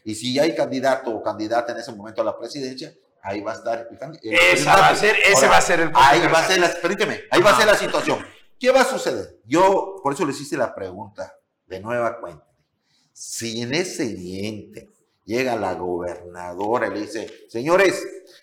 [0.04, 3.54] Y si hay candidato o candidata en ese momento a la presidencia, ahí va a
[3.54, 6.58] estar el, Esa va a ser, ese va a ser el Ahí va a ser
[6.58, 8.18] la, permíteme, ahí va a ser la situación.
[8.58, 9.38] ¿Qué va a suceder?
[9.44, 12.46] Yo, por eso les hice la pregunta de nueva cuenta,
[13.12, 14.88] si en ese diente
[15.24, 18.02] llega la gobernadora y le dice, señores,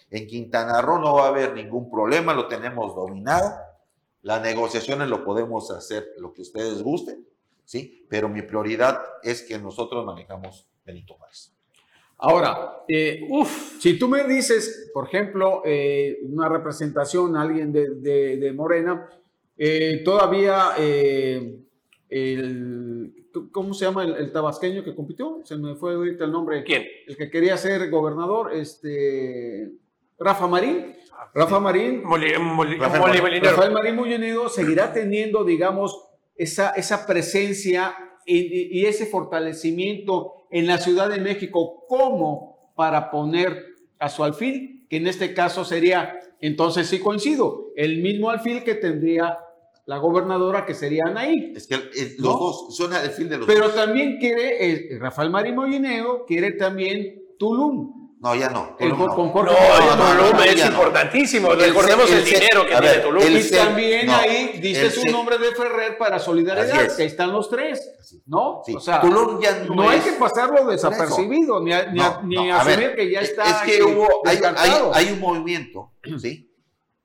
[0.10, 3.56] en Quintana Roo no va a haber ningún problema, lo tenemos dominado,
[4.22, 7.26] las negociaciones lo podemos hacer lo que ustedes gusten,
[7.66, 8.06] ¿sí?
[8.10, 11.54] Pero mi prioridad es que nosotros manejamos Benito Juárez.
[12.20, 13.28] Ahora, eh,
[13.80, 19.08] si tú me dices, por ejemplo, eh, una representación, alguien de, Morena,
[19.56, 20.72] eh, todavía
[22.10, 23.14] el,
[23.52, 25.42] ¿cómo se llama el, tabasqueño que compitió?
[25.44, 26.64] Se me fue ahorita el nombre.
[26.64, 26.86] ¿Quién?
[27.06, 29.74] El que quería ser gobernador, este,
[30.20, 30.96] Rafa Marín.
[31.34, 32.04] Rafa Marín.
[32.04, 36.04] Rafael Marín Molinero seguirá teniendo, digamos,
[36.36, 43.66] esa, esa presencia y, y, ese fortalecimiento en la Ciudad de México como para poner
[44.00, 48.76] a su alfil, que en este caso sería, entonces sí coincido, el mismo alfil que
[48.76, 49.40] tendría
[49.88, 51.54] la gobernadora que sería Anaí.
[51.56, 55.30] Es que eh, los dos son el alfil de los Pero también quiere, eh, Rafael
[55.30, 58.07] Marín Mollineo quiere también Tulum.
[58.20, 58.76] No, ya no.
[58.80, 59.16] Tulum no.
[59.16, 61.54] Con Jorge no, Tulum es importantísimo.
[61.54, 63.24] Recordemos el, dinero que tiene Tulum.
[63.24, 68.24] y también ahí dice su nombre de Ferrer para solidaridad, que ahí están los tres.
[68.26, 68.62] ¿No?
[68.62, 73.12] O sea, Tulum ya no, no hay que pasarlo desapercibido, ni, ni, ni asumir que
[73.12, 73.44] ya está.
[73.44, 76.52] Es que hubo, hay, hay, hay, un movimiento, ¿sí?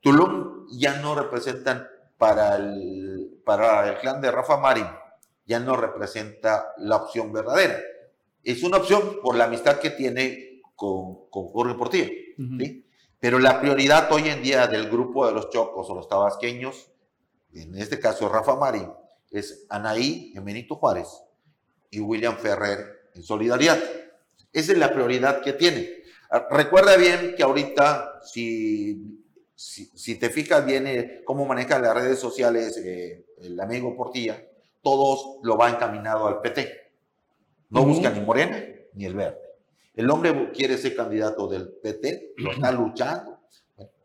[0.00, 4.86] Tulum ya no representan para el, para el clan de Rafa Marín,
[5.44, 7.78] ya no representa la opción verdadera.
[8.42, 10.51] Es una opción por la amistad que tiene
[10.82, 12.10] con, con Jorge Portillo.
[12.58, 12.84] ¿sí?
[13.20, 16.90] Pero la prioridad hoy en día del grupo de los chocos o los tabasqueños,
[17.54, 18.90] en este caso Rafa Marín,
[19.30, 21.06] es Anaí en Benito Juárez
[21.88, 23.78] y William Ferrer en Solidaridad.
[24.52, 25.88] Esa es la prioridad que tiene.
[26.28, 29.22] Ah, recuerda bien que ahorita, si,
[29.54, 34.42] si, te fijas bien eh, cómo maneja las redes sociales eh, el amigo Portilla,
[34.82, 36.68] todos lo va encaminado al PT.
[37.70, 38.60] No busca ni Morena
[38.94, 39.51] ni el Verde.
[39.94, 43.40] El hombre quiere ser candidato del PT, lo está luchando,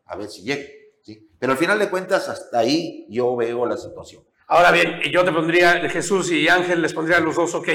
[0.06, 0.68] a ver si llega.
[1.02, 1.30] ¿sí?
[1.38, 4.22] Pero al final de cuentas, hasta ahí yo veo la situación.
[4.48, 7.68] Ahora bien, yo te pondría, Jesús y Ángel les pondría a los dos, ok.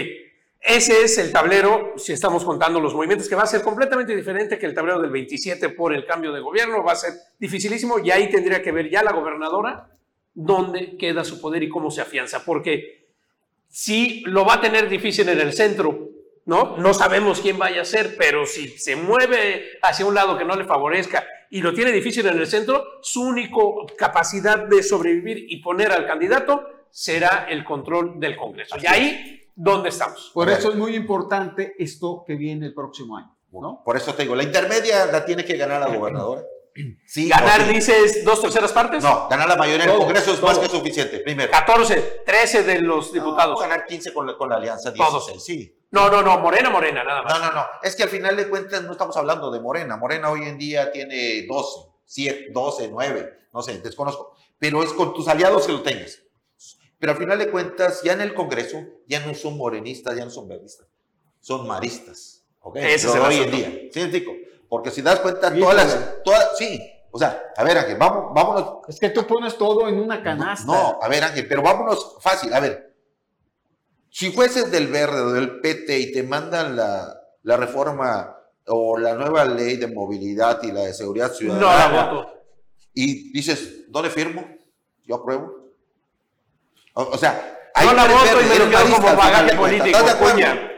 [0.60, 4.58] Ese es el tablero, si estamos contando los movimientos, que va a ser completamente diferente
[4.58, 8.12] que el tablero del 27 por el cambio de gobierno, va a ser dificilísimo y
[8.12, 9.90] ahí tendría que ver ya la gobernadora
[10.34, 13.08] dónde queda su poder y cómo se afianza, porque
[13.68, 16.13] si lo va a tener difícil en el centro
[16.46, 16.78] ¿no?
[16.78, 20.56] No sabemos quién vaya a ser, pero si se mueve hacia un lado que no
[20.56, 23.56] le favorezca y lo tiene difícil en el centro, su única
[23.98, 28.76] capacidad de sobrevivir y poner al candidato será el control del Congreso.
[28.82, 30.32] y ahí, ¿dónde estamos?
[30.34, 33.36] Por eso es muy importante esto que viene el próximo año.
[33.52, 33.82] ¿no?
[33.84, 36.42] Por eso te digo, la intermedia la tiene que ganar la gobernadora.
[37.16, 39.04] ¿Ganar, dices, dos terceras partes?
[39.04, 41.20] No, ganar la mayoría del Congreso es más que suficiente.
[41.20, 41.52] Primero.
[41.52, 43.60] 14, 13 de los diputados.
[43.60, 44.92] ganar 15 con la, con la alianza.
[44.92, 45.46] 16, Todos.
[45.46, 45.76] Sí.
[45.92, 47.40] No, no, no, Morena, Morena, nada más.
[47.40, 47.66] No, no, no.
[47.84, 49.96] Es que al final de cuentas no estamos hablando de Morena.
[49.96, 54.36] Morena hoy en día tiene 12, 7, 12, 9, no sé, desconozco.
[54.58, 56.20] Pero es con tus aliados que lo tengas.
[56.98, 60.32] Pero al final de cuentas, ya en el Congreso, ya no son morenistas, ya no
[60.32, 60.88] son verdistas.
[61.42, 62.46] Son maristas.
[62.62, 62.78] ¿Ok?
[62.78, 63.72] Ese es hoy en día.
[63.92, 64.32] ¿Sí, Tico?
[64.74, 66.24] Porque si das cuenta, todas las.
[66.24, 66.82] Todas, sí,
[67.12, 68.78] o sea, a ver, Ángel, vamos, vámonos.
[68.88, 70.66] Es que tú pones todo en una canasta.
[70.66, 72.52] No, a ver, Ángel, pero vámonos fácil.
[72.52, 72.92] A ver,
[74.10, 79.14] si fueses del verde o del PT y te mandan la, la reforma o la
[79.14, 82.12] nueva ley de movilidad y la de seguridad ciudadana.
[82.12, 82.26] No
[82.96, 84.44] Y dices, ¿dónde firmo?
[85.04, 85.54] Yo apruebo.
[86.96, 89.86] O, sea, hay no la voto y me lo quedo como bagaje político.
[89.86, 90.73] ¿Estás de acuerdo?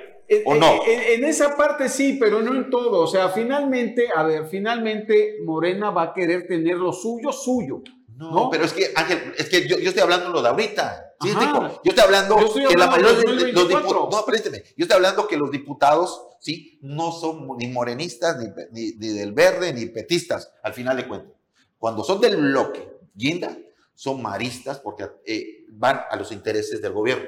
[0.45, 0.83] ¿O no?
[0.85, 3.01] En, en, esa parte sí, pero no en todo.
[3.01, 7.81] O sea, finalmente, a ver, finalmente Morena va a querer tener lo suyo, suyo.
[8.17, 11.15] No, pero es que, Ángel, es que yo, yo estoy hablando lo de ahorita.
[11.21, 11.29] ¿sí?
[11.29, 14.09] Yo estoy hablando, que la mayoría de, los diputados.
[14.11, 14.63] No, présteme.
[14.77, 16.79] Yo estoy hablando que los diputados, ¿sí?
[16.81, 18.37] No son ni morenistas,
[18.71, 21.31] ni, ni, del verde, ni petistas, al final de cuentas.
[21.77, 23.57] Cuando son del bloque, guinda,
[23.93, 27.27] son maristas porque eh, van a los intereses del gobierno.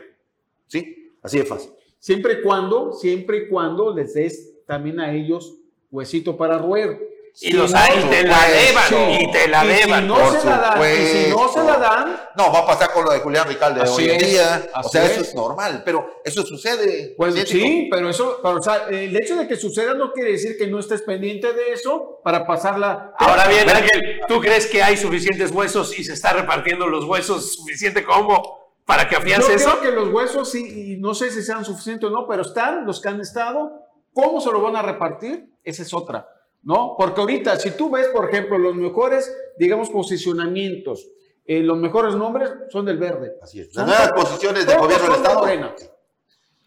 [0.67, 1.13] ¿Sí?
[1.21, 1.71] Así de fácil.
[1.99, 5.55] Siempre y cuando, siempre y cuando les des también a ellos
[5.91, 7.07] huesito para roer.
[7.39, 10.01] Y los hay, y te la deban, y te la deban.
[10.01, 12.19] Si no, se la dan, y si no se la dan.
[12.35, 14.67] No, va a pasar con lo de Julián Ricalde de hoy en día.
[14.83, 17.13] O sea, eso es normal, pero eso sucede.
[17.15, 20.57] Pues sí, pero eso, pero, o sea, el hecho de que suceda no quiere decir
[20.57, 23.13] que no estés pendiente de eso para pasarla.
[23.19, 27.53] Ahora bien, Ángel, ¿tú crees que hay suficientes huesos y se está repartiendo los huesos
[27.53, 29.69] suficiente como para que afiance eso?
[29.69, 32.41] Yo creo que los huesos sí, y no sé si sean suficientes o no, pero
[32.41, 33.83] están los que han estado.
[34.13, 35.51] ¿Cómo se lo van a repartir?
[35.63, 36.27] Esa es otra.
[36.63, 36.95] ¿no?
[36.97, 41.07] Porque ahorita, si tú ves, por ejemplo, los mejores, digamos, posicionamientos,
[41.45, 43.35] eh, los mejores nombres son del verde.
[43.41, 43.73] Así es.
[43.73, 45.75] Las nuevas posiciones del gobierno del Estado.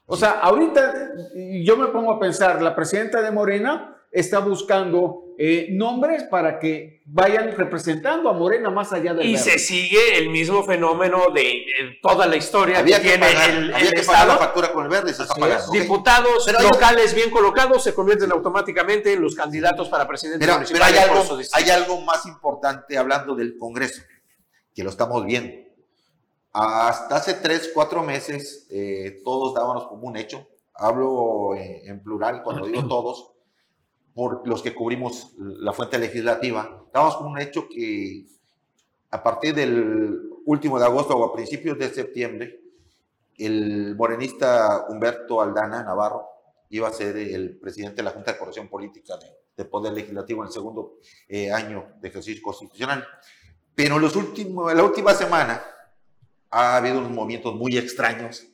[0.06, 1.12] O sea, ahorita
[1.62, 7.00] yo me pongo a pensar, la presidenta de Morena está buscando eh, nombres para que
[7.06, 11.64] vayan representando a Morena más allá de Y se sigue el mismo fenómeno de,
[12.02, 15.22] toda la historia que, tiene el, había que Pagar la factura con el verde se
[15.22, 15.72] está pagando.
[15.72, 20.82] Diputados locales bien colocados se convierten automáticamente en los candidatos para presidente pero, municipal.
[20.88, 24.02] Pero hay algo, hay algo más importante hablando del Congreso,
[24.74, 25.54] que lo estamos viendo.
[26.52, 30.46] Hasta hace tres, cuatro meses, eh, todos dábamos como un hecho.
[30.74, 33.29] Hablo en plural cuando digo todos
[34.20, 38.26] por los que cubrimos la fuente legislativa, damos como un hecho que
[39.10, 42.60] a partir del último de agosto o a principios de septiembre,
[43.38, 46.26] el morenista Humberto Aldana Navarro
[46.68, 49.14] iba a ser el presidente de la Junta de Corrección Política
[49.56, 53.02] de, Poder Legislativo en el segundo eh, año de ejercicio constitucional.
[53.74, 55.62] Pero en los últimos, la última semana
[56.50, 58.46] ha habido unos movimientos muy extraños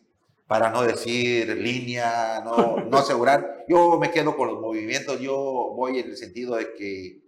[0.46, 3.64] para no decir línea, no, no asegurar.
[3.68, 5.36] Yo me quedo con los movimientos, yo
[5.74, 7.20] voy en el sentido de que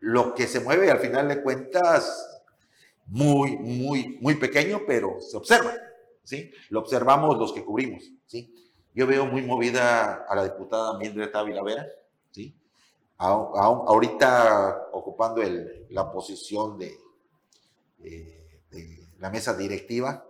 [0.00, 2.42] lo que se mueve al final de cuentas,
[3.06, 5.74] muy, muy, muy pequeño, pero se observa,
[6.22, 6.50] ¿sí?
[6.70, 8.54] Lo observamos los que cubrimos, ¿sí?
[8.94, 11.86] Yo veo muy movida a la diputada Mildred Ávila Vera,
[12.30, 12.54] ¿sí?
[13.16, 16.96] ahorita ocupando el, la posición de,
[17.98, 20.26] de, de la mesa directiva,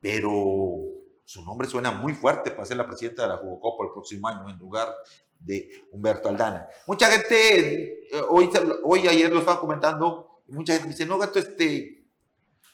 [0.00, 0.99] pero
[1.30, 4.50] su nombre suena muy fuerte para ser la presidenta de la Jugocopa el próximo año
[4.50, 4.92] en lugar
[5.38, 6.66] de Humberto Aldana.
[6.88, 8.50] Mucha gente, eh, hoy,
[8.82, 12.04] hoy ayer lo estaba comentando, mucha gente dice, no, gato, este,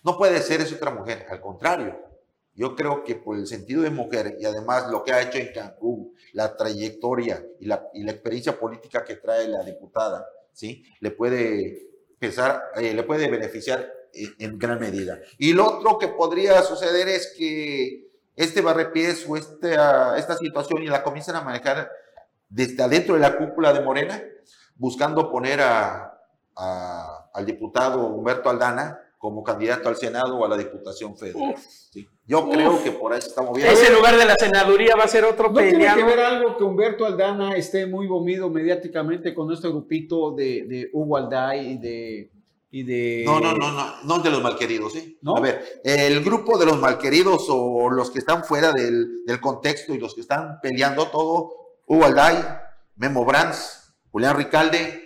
[0.03, 1.27] no puede ser, es otra mujer.
[1.29, 2.01] Al contrario,
[2.55, 5.53] yo creo que por el sentido de mujer y además lo que ha hecho en
[5.53, 10.83] Cancún, la trayectoria y la, y la experiencia política que trae la diputada, ¿sí?
[11.01, 15.21] Le puede pesar, eh, le puede beneficiar en, en gran medida.
[15.37, 18.06] Y lo otro que podría suceder es que
[18.37, 21.91] este barrepiés o esta, esta situación y la comienzan a manejar
[22.49, 24.23] desde adentro de la cúpula de Morena,
[24.77, 26.13] buscando poner a,
[26.55, 31.55] al diputado Humberto Aldana como candidato al Senado o a la Diputación Federal.
[32.27, 33.73] Yo creo que por ahí se está moviendo.
[33.73, 36.65] Ese lugar de la senaduría va a ser otro ¿No tiene que ver algo que
[36.65, 42.31] Humberto Aldana esté muy movido mediáticamente con este grupito de, de Hugo Alday y de
[42.73, 45.19] no, no, no, no, no de los malqueridos, ¿sí?
[45.25, 49.99] A ver, el grupo de los malqueridos o los que están fuera del, contexto y
[49.99, 51.53] los que están peleando todo,
[51.87, 52.37] Hugo Alday,
[52.97, 55.06] Memo Brands, Julián Ricalde,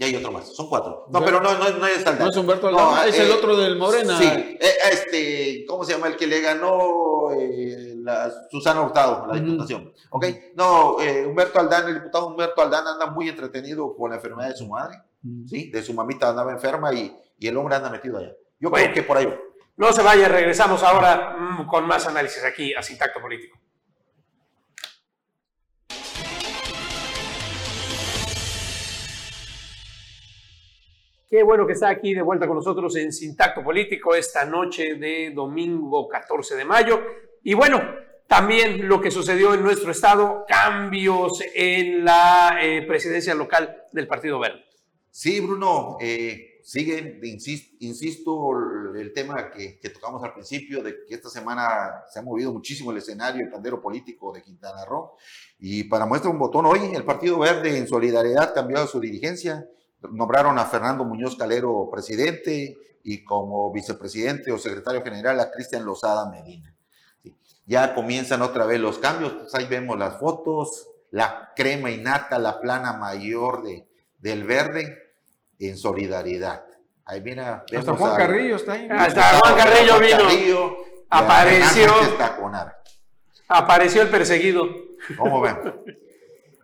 [0.00, 1.04] y hay otro más, son cuatro.
[1.10, 2.24] No, pero no, no, no es Aldana.
[2.24, 4.16] No es Humberto Aldana, es el eh, otro del Morena.
[4.16, 9.38] Sí, eh, este, ¿cómo se llama el que le ganó eh, la Susana Hurtado, la
[9.38, 9.92] diputación?
[10.08, 10.24] ¿Ok?
[10.54, 10.96] No,
[11.28, 15.02] Humberto Aldana, el diputado Humberto Aldana anda muy entretenido con la enfermedad de su madre
[15.46, 15.70] ¿sí?
[15.70, 18.32] De su mamita andaba enferma y, y el hombre anda metido allá.
[18.58, 19.28] Yo creo que por ahí
[19.76, 23.58] No se vaya, regresamos ahora mm, con más análisis aquí a Sintacto Político.
[31.30, 35.30] Qué bueno que está aquí de vuelta con nosotros en Sintacto Político esta noche de
[35.32, 37.00] domingo 14 de mayo.
[37.44, 37.80] Y bueno,
[38.26, 44.40] también lo que sucedió en nuestro estado, cambios en la eh, presidencia local del Partido
[44.40, 44.64] Verde.
[45.08, 47.20] Sí, Bruno, eh, sigue,
[47.78, 48.50] insisto,
[48.96, 52.98] el tema que, tocamos al principio, de que esta semana se ha movido muchísimo el
[52.98, 55.12] escenario, el candero político de Quintana Roo.
[55.60, 59.64] Y para muestra un botón, hoy el Partido Verde en solidaridad cambió su dirigencia,
[60.10, 66.30] nombraron a Fernando Muñoz Calero presidente y como vicepresidente o secretario general a Cristian Lozada
[66.30, 66.74] Medina.
[67.66, 72.38] Ya comienzan otra vez los cambios, pues ahí vemos las fotos, la crema y nata,
[72.38, 73.86] la plana mayor de,
[74.18, 75.14] del verde
[75.58, 76.64] en solidaridad.
[77.04, 77.42] Ahí viene.
[77.42, 78.88] Hasta Juan Carrillo está ahí.
[78.90, 80.76] Hasta Juan Carrillo vino.
[81.08, 81.92] apareció.
[83.48, 84.64] Apareció el perseguido.
[85.18, 85.58] ¿Cómo ven?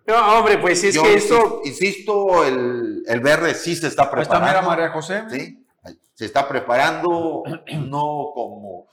[0.06, 1.62] No, hombre, pues es que esto.
[1.64, 4.46] Insisto, el, el, verde sí se está preparando.
[4.46, 5.24] Está María José.
[5.28, 5.66] Sí,
[6.14, 7.42] se está preparando,
[7.72, 8.88] no como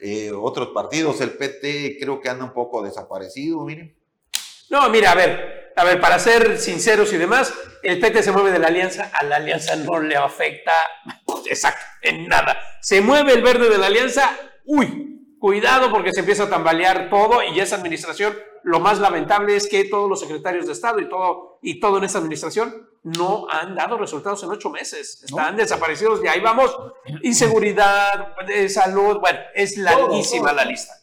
[0.00, 1.20] eh, otros partidos.
[1.20, 3.96] El PT creo que anda un poco desaparecido, miren.
[4.70, 8.52] No, mira, a ver, a ver, para ser sinceros y demás, el PT se mueve
[8.52, 10.72] de la alianza, a la alianza no le afecta,
[11.46, 12.56] exacto, en nada.
[12.80, 14.30] Se mueve el verde de la alianza,
[14.64, 19.68] uy, cuidado porque se empieza a tambalear todo y esa administración, lo más lamentable es
[19.68, 23.74] que todos los secretarios de Estado y todo, y todo en esta administración no han
[23.74, 26.76] dado resultados en ocho meses, están desaparecidos y ahí vamos,
[27.22, 30.94] inseguridad, de salud, bueno, es larguísima la lista.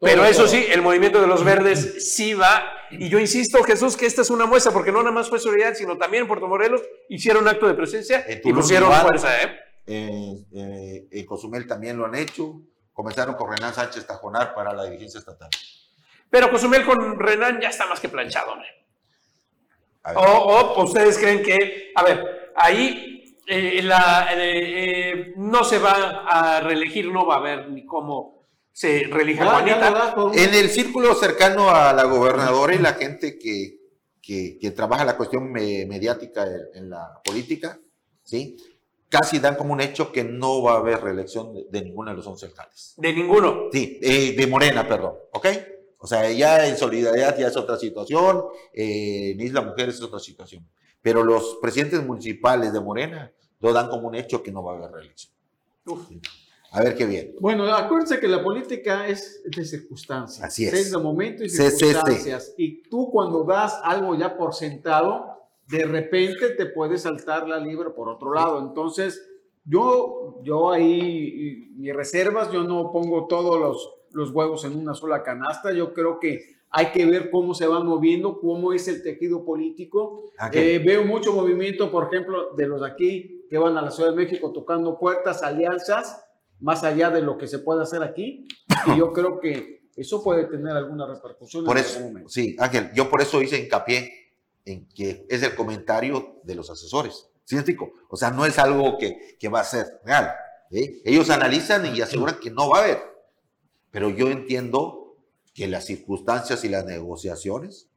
[0.00, 2.62] Pero eso sí, el movimiento de los verdes sí va.
[2.90, 5.76] Y yo insisto, Jesús, que esta es una muestra, porque no nada más fue Solidaridad,
[5.76, 9.28] sino también en Puerto Morelos hicieron acto de presencia y pusieron fuerza.
[9.42, 9.58] ¿eh?
[9.90, 12.60] en Cozumel también lo han hecho,
[12.92, 15.50] comenzaron con Renan Sánchez Tajonar para la dirigencia estatal.
[16.30, 18.62] Pero Cozumel con Renan ya está más que planchado, ¿no?
[20.14, 27.10] O, ustedes creen que, a ver, ahí eh, la, eh, no se va a reelegir,
[27.10, 30.14] no va a haber ni cómo se reelija Juanita.
[30.34, 33.78] En el círculo cercano a la gobernadora y la gente que,
[34.22, 37.78] que, trabaja la cuestión mediática en, la política,
[38.22, 38.56] ¿sí?
[39.08, 42.26] casi dan como un hecho que no va a haber reelección de, ninguno de los
[42.26, 42.94] once alcaldes.
[42.98, 43.68] ¿De ninguno?
[43.72, 45.46] Sí, eh, de Morena, perdón, ¿ok?
[45.98, 50.20] O sea, ya en solidaridad ya es otra situación, eh, en Isla Mujeres es otra
[50.20, 50.66] situación.
[51.02, 54.76] Pero los presidentes municipales de Morena lo dan como un hecho que no va a
[54.76, 55.32] haber reelección.
[56.70, 57.34] A ver qué bien.
[57.40, 60.44] Bueno, acuérdense que la política es de circunstancias.
[60.44, 60.74] Así es.
[60.74, 62.54] Es de momento y circunstancias.
[62.58, 67.94] Y tú cuando das algo ya por sentado, de repente te puede saltar la libra
[67.94, 68.60] por otro lado.
[68.60, 69.26] Entonces,
[69.64, 75.22] yo, yo ahí, mis reservas, yo no pongo todos los los huevos en una sola
[75.22, 75.72] canasta.
[75.72, 80.30] Yo creo que hay que ver cómo se van moviendo, cómo es el tejido político.
[80.38, 83.90] Ah, eh, veo mucho movimiento, por ejemplo, de los de aquí que van a la
[83.90, 86.22] Ciudad de México tocando puertas, alianzas,
[86.60, 88.46] más allá de lo que se puede hacer aquí.
[88.86, 91.64] Y yo creo que eso puede tener alguna repercusión.
[91.64, 94.12] Por eso, sí, Ángel, yo por eso hice hincapié
[94.64, 97.28] en que es el comentario de los asesores.
[97.44, 97.56] ¿Sí,
[98.10, 100.30] O sea, no es algo que, que va a ser real.
[100.70, 101.00] ¿eh?
[101.02, 103.17] Ellos analizan y aseguran que no va a haber.
[103.90, 105.16] Pero yo entiendo
[105.54, 107.88] que las circunstancias y las negociaciones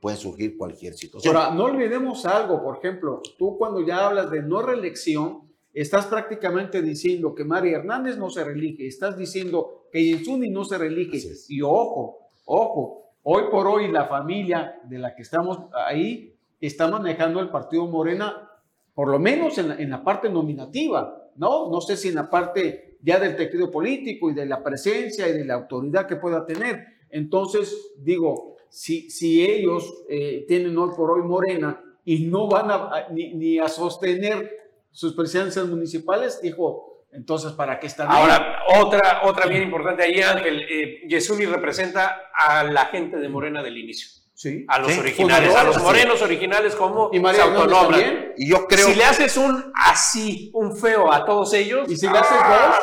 [0.00, 1.36] pueden surgir cualquier situación.
[1.36, 6.82] Ahora, no olvidemos algo, por ejemplo, tú cuando ya hablas de no reelección, estás prácticamente
[6.82, 11.20] diciendo que María Hernández no se reelige, estás diciendo que Yensuni no se reelige.
[11.48, 17.40] Y ojo, ojo, hoy por hoy la familia de la que estamos ahí está manejando
[17.40, 18.50] el partido Morena,
[18.94, 21.70] por lo menos en la, en la parte nominativa, ¿no?
[21.70, 25.32] No sé si en la parte ya del tejido político y de la presencia y
[25.32, 26.84] de la autoridad que pueda tener.
[27.10, 33.08] Entonces, digo, si, si ellos eh, tienen hoy por hoy Morena y no van a,
[33.10, 34.50] ni, a sostener
[34.90, 40.62] sus presidencias municipales, dijo, entonces, ¿para qué están Ahora, otra, otra bien importante ahí, Ángel,
[40.70, 44.19] eh, representa a la gente de Morena del inicio.
[44.40, 44.64] Sí.
[44.68, 48.86] A los originales, a los morenos originales como y María se Y yo creo.
[48.86, 51.86] Si le haces un así, un feo a todos ellos.
[51.90, 52.76] Y si le haces dos,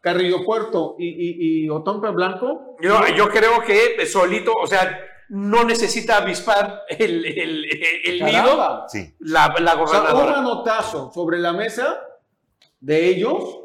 [0.00, 2.74] Carrillo Puerto y, y, y Otompe Blanco.
[2.82, 4.98] Yo, yo creo que solito, o sea,
[5.28, 7.64] no necesita avispar el, el,
[8.06, 8.84] el nido.
[8.88, 9.14] Sí.
[9.20, 10.14] La, la gobernadora.
[10.14, 11.96] O sea, un manotazo sobre la mesa
[12.80, 13.60] de ellos,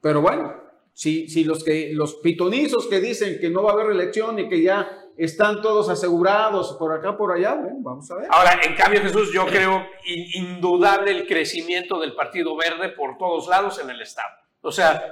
[0.00, 0.54] pero bueno,
[0.92, 4.48] si, si los, que, los pitonizos que dicen que no va a haber elección y
[4.48, 7.54] que ya están todos asegurados por acá, por allá.
[7.54, 8.28] Bueno, vamos a ver.
[8.30, 9.86] Ahora, en cambio, Jesús, yo creo
[10.34, 14.34] indudable el crecimiento del Partido Verde por todos lados en el Estado.
[14.60, 15.02] O sea,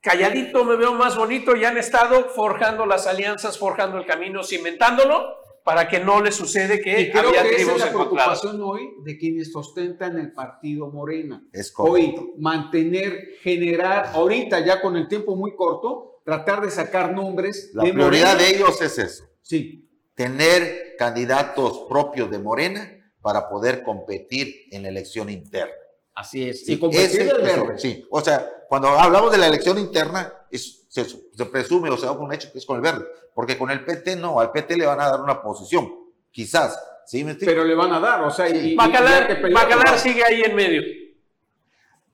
[0.00, 5.40] calladito me veo más bonito y han estado forjando las alianzas, forjando el camino, cimentándolo
[5.64, 9.18] para que no le sucede que y creo que esa es la preocupación hoy de
[9.18, 11.44] quienes ostentan el partido Morena.
[11.52, 17.70] Es hoy mantener, generar, ahorita ya con el tiempo muy corto, tratar de sacar nombres.
[17.74, 19.29] La prioridad de ellos es eso.
[19.42, 19.88] Sí.
[20.14, 25.74] Tener candidatos propios de Morena para poder competir en la elección interna.
[26.14, 26.68] Así es.
[26.68, 27.78] y competir el verde.
[27.78, 32.12] Sí, o sea, cuando hablamos de la elección interna, es, se, presume o se da
[32.12, 34.86] un hecho que es con el verde, porque con el PT no, al PT le
[34.86, 35.90] van a dar una posición,
[36.30, 36.78] quizás.
[37.06, 40.82] ¿sí Pero le van a dar, o sea, y, Bacalar, sigue ahí en medio.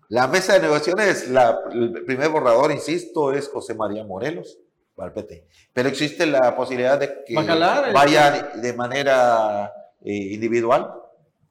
[0.09, 4.59] La mesa de negociaciones, la, el primer borrador, insisto, es José María Morelos
[4.97, 5.47] para el PT.
[5.73, 9.73] Pero existe la posibilidad de que vaya de manera
[10.03, 10.91] eh, individual,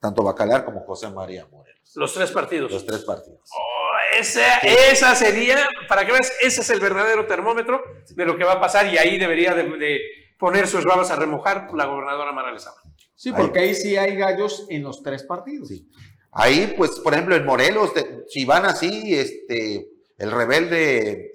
[0.02, 1.92] tanto Bacalar como José María Morelos.
[1.96, 2.72] Los tres partidos.
[2.72, 3.40] Los tres partidos.
[3.54, 8.44] Oh, esa, esa, sería, para que veas, ese es el verdadero termómetro de lo que
[8.44, 10.00] va a pasar y ahí debería de,
[10.38, 12.78] poner sus babas a remojar la gobernadora Mara Lezama.
[13.16, 13.76] Sí, porque ahí.
[13.76, 15.70] sí hay gallos en los tres partidos.
[15.70, 15.88] Sí.
[16.32, 17.94] Ahí, pues, por ejemplo, en Morelos,
[18.28, 19.88] si van así, este,
[20.18, 21.35] el rebelde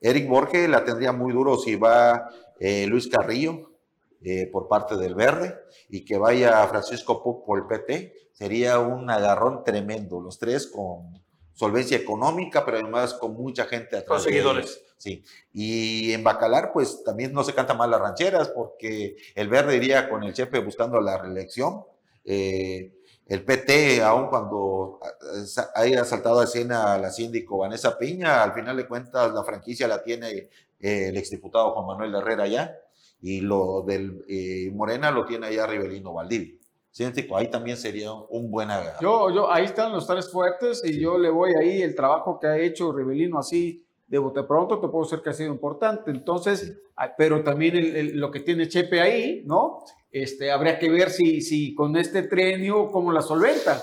[0.00, 2.28] Eric Borges la tendría muy duro si va
[2.58, 3.70] eh, Luis Carrillo
[4.22, 5.56] eh, por parte del Verde
[5.88, 10.20] y que vaya Francisco Pup por el PT, sería un agarrón tremendo.
[10.20, 11.20] Los tres con
[11.54, 14.22] solvencia económica, pero además con mucha gente atrás.
[14.22, 14.82] Con seguidores.
[14.96, 15.24] Sí.
[15.54, 20.10] Y en Bacalar, pues también no se canta mal las rancheras, porque el Verde iría
[20.10, 21.84] con el Chepe buscando la reelección.
[22.24, 22.99] Eh,
[23.30, 24.98] el PT, aun cuando
[25.76, 30.02] haya saltado a escena la síndico Vanessa Piña, al final de cuentas la franquicia la
[30.02, 30.48] tiene
[30.80, 32.76] eh, el exdiputado Juan Manuel Herrera ya,
[33.22, 36.56] y lo del eh, Morena lo tiene allá Rivelino Valdivia.
[37.36, 38.98] Ahí también sería un buen agarro.
[39.00, 42.48] Yo, yo, ahí están los tres fuertes y yo le voy ahí el trabajo que
[42.48, 46.10] ha hecho Rivelino así de bote pronto te puedo decir que ha sido importante.
[46.10, 49.84] Entonces, ah, pero también lo que tiene Chepe ahí, ¿no?
[50.10, 53.80] Este, habría que ver si, si con este trenio, cómo la solventa.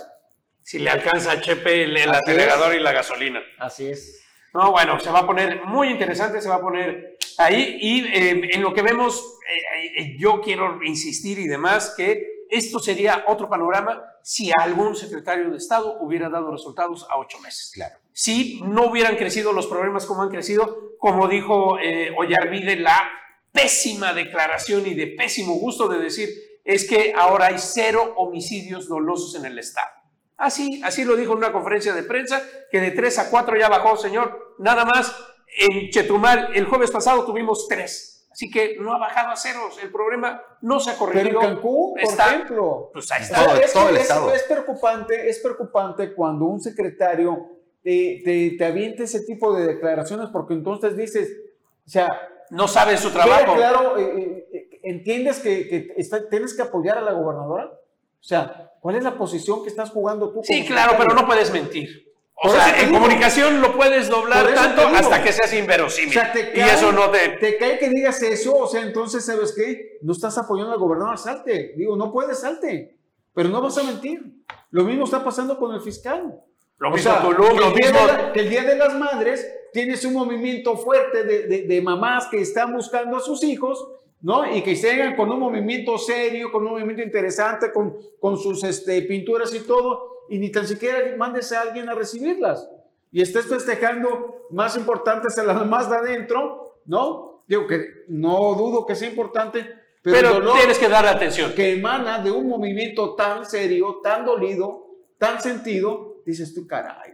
[0.61, 3.41] Si le alcanza a Chepe el, acelerador y la gasolina.
[3.57, 4.21] Así es.
[4.53, 7.78] No, bueno, se va a poner muy interesante, se va a poner ahí.
[7.80, 12.79] Y eh, en lo que vemos, eh, eh, yo quiero insistir y demás que esto
[12.79, 17.71] sería otro panorama si algún secretario de Estado hubiera dado resultados a ocho meses.
[17.73, 17.95] Claro.
[18.13, 23.09] Si no hubieran crecido los problemas como han crecido, como dijo eh, Ollarvide, la
[23.51, 26.29] pésima declaración y de pésimo gusto de decir
[26.63, 29.87] es que ahora hay cero homicidios dolosos en el Estado.
[30.35, 33.69] Así, así lo dijo en una conferencia de prensa, que de tres a cuatro ya
[33.69, 34.55] bajó, señor.
[34.59, 35.15] Nada más
[35.57, 38.16] en Chetumal, el jueves pasado tuvimos tres.
[38.38, 39.79] Así que no ha bajado a ceros.
[39.81, 41.39] El problema no se ha corregido.
[41.39, 42.89] Pero en Cancún, por ejemplo.
[42.93, 43.59] Pues ahí está.
[43.59, 44.31] es, todo el estado.
[44.31, 47.47] Es, preocupante, es preocupante cuando un secretario
[47.81, 51.35] te, te, te avienta ese tipo de declaraciones porque entonces dices,
[51.83, 52.29] o sea...
[52.51, 53.55] No sabe su trabajo.
[53.55, 55.95] Claro, eh, eh, ¿entiendes que, que
[56.29, 57.65] tienes que apoyar a la gobernadora?
[57.65, 60.41] O sea, ¿cuál es la posición que estás jugando tú?
[60.43, 62.07] Sí, claro, pero no puedes mentir.
[62.43, 66.09] O sea, en comunicación lo puedes doblar tanto hasta que seas inverosímil.
[66.09, 67.29] O sea, te cae, y eso no te...
[67.29, 69.97] Te cae que digas eso, o sea, entonces, ¿sabes qué?
[70.03, 71.73] No estás apoyando al gobernador, salte.
[71.75, 72.95] Digo, no puedes, salte.
[73.33, 74.21] Pero no vas a mentir.
[74.69, 76.39] Lo mismo está pasando con el fiscal.
[76.77, 77.99] Lo mismo Tulum, lo mismo...
[78.33, 82.39] que el Día de las Madres tienes un movimiento fuerte de, de, de mamás que
[82.39, 83.88] están buscando a sus hijos
[84.21, 84.51] ¿no?
[84.55, 89.01] Y que lleguen con un movimiento serio, con un movimiento interesante, con, con sus este,
[89.03, 92.69] pinturas y todo, y ni tan siquiera mandes a alguien a recibirlas.
[93.11, 97.43] Y estés festejando más importantes a las más de adentro, ¿no?
[97.47, 99.65] Digo que no dudo que sea importante,
[100.01, 101.53] pero, tienes que dar atención.
[101.53, 104.86] Que emana de un movimiento tan serio, tan dolido,
[105.17, 107.13] tan sentido, dices tú, caray.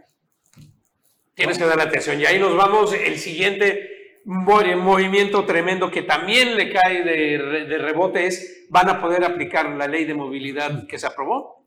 [1.34, 2.20] Tienes que dar atención.
[2.20, 2.92] Y ahí nos vamos.
[2.92, 9.24] El siguiente movimiento tremendo que también le cae de, de rebote es, van a poder
[9.24, 11.63] aplicar la ley de movilidad que se aprobó.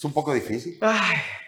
[0.00, 0.80] Es un poco difícil.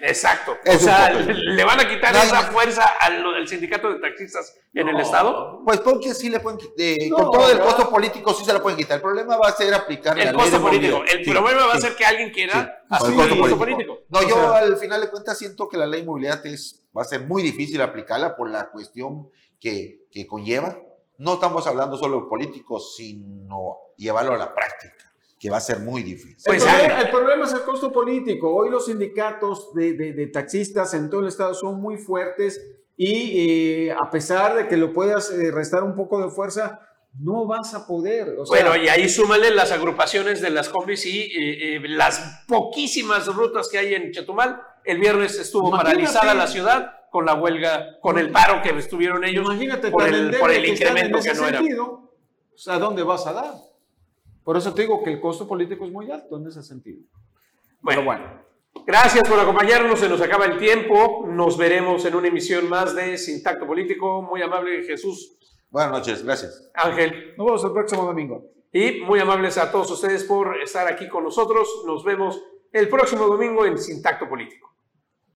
[0.00, 0.58] exacto.
[0.66, 5.62] o sea, ¿le van a quitar esa fuerza al, sindicato de taxistas en el Estado?
[5.64, 6.74] Pues porque sí le pueden quitar.
[6.76, 8.96] Eh, con todo el costo político sí se la pueden quitar.
[8.96, 11.02] El problema va a ser aplicar el costo político.
[11.02, 14.00] El problema va a ser que alguien quiera hacer el costo, político.
[14.10, 17.06] No, yo al final de cuentas siento que la ley de movilidad es, va a
[17.06, 20.78] ser muy difícil aplicarla por la cuestión que, que conlleva.
[21.16, 25.11] No estamos hablando solo de políticos, sino llevarlo a la práctica
[25.42, 26.36] que va a ser muy difícil.
[26.46, 28.54] Pues, el, problema, es el costo político.
[28.54, 32.64] Hoy los sindicatos de, de, taxistas en todo el estado son muy fuertes
[32.96, 36.78] y eh, a pesar de que lo puedas eh, restar un poco de fuerza,
[37.18, 38.36] no vas a poder.
[38.46, 43.78] bueno, y ahí súmale las agrupaciones de las combis y eh, las poquísimas rutas que
[43.78, 44.62] hay en Chetumal.
[44.84, 49.44] El viernes estuvo paralizada la ciudad con la huelga, con el paro que estuvieron ellos
[49.44, 51.60] Imagínate por el, por el incremento que, no era.
[51.60, 52.08] O
[52.54, 53.71] sea, ¿dónde vas a dar?
[54.44, 57.02] Por eso te digo que el costo político es muy alto en ese sentido.
[57.80, 58.42] Bueno, bueno.
[58.86, 61.24] Gracias por acompañarnos, se nos acaba el tiempo.
[61.28, 64.22] Nos veremos en una emisión más de Sintacto Político.
[64.22, 65.36] Muy amable Jesús.
[65.70, 66.70] Buenas noches, gracias.
[66.74, 67.34] Ángel.
[67.36, 68.44] Nos vemos el próximo domingo.
[68.72, 71.82] Y muy amables a todos ustedes por estar aquí con nosotros.
[71.86, 74.71] Nos vemos el próximo domingo en Sintacto Político.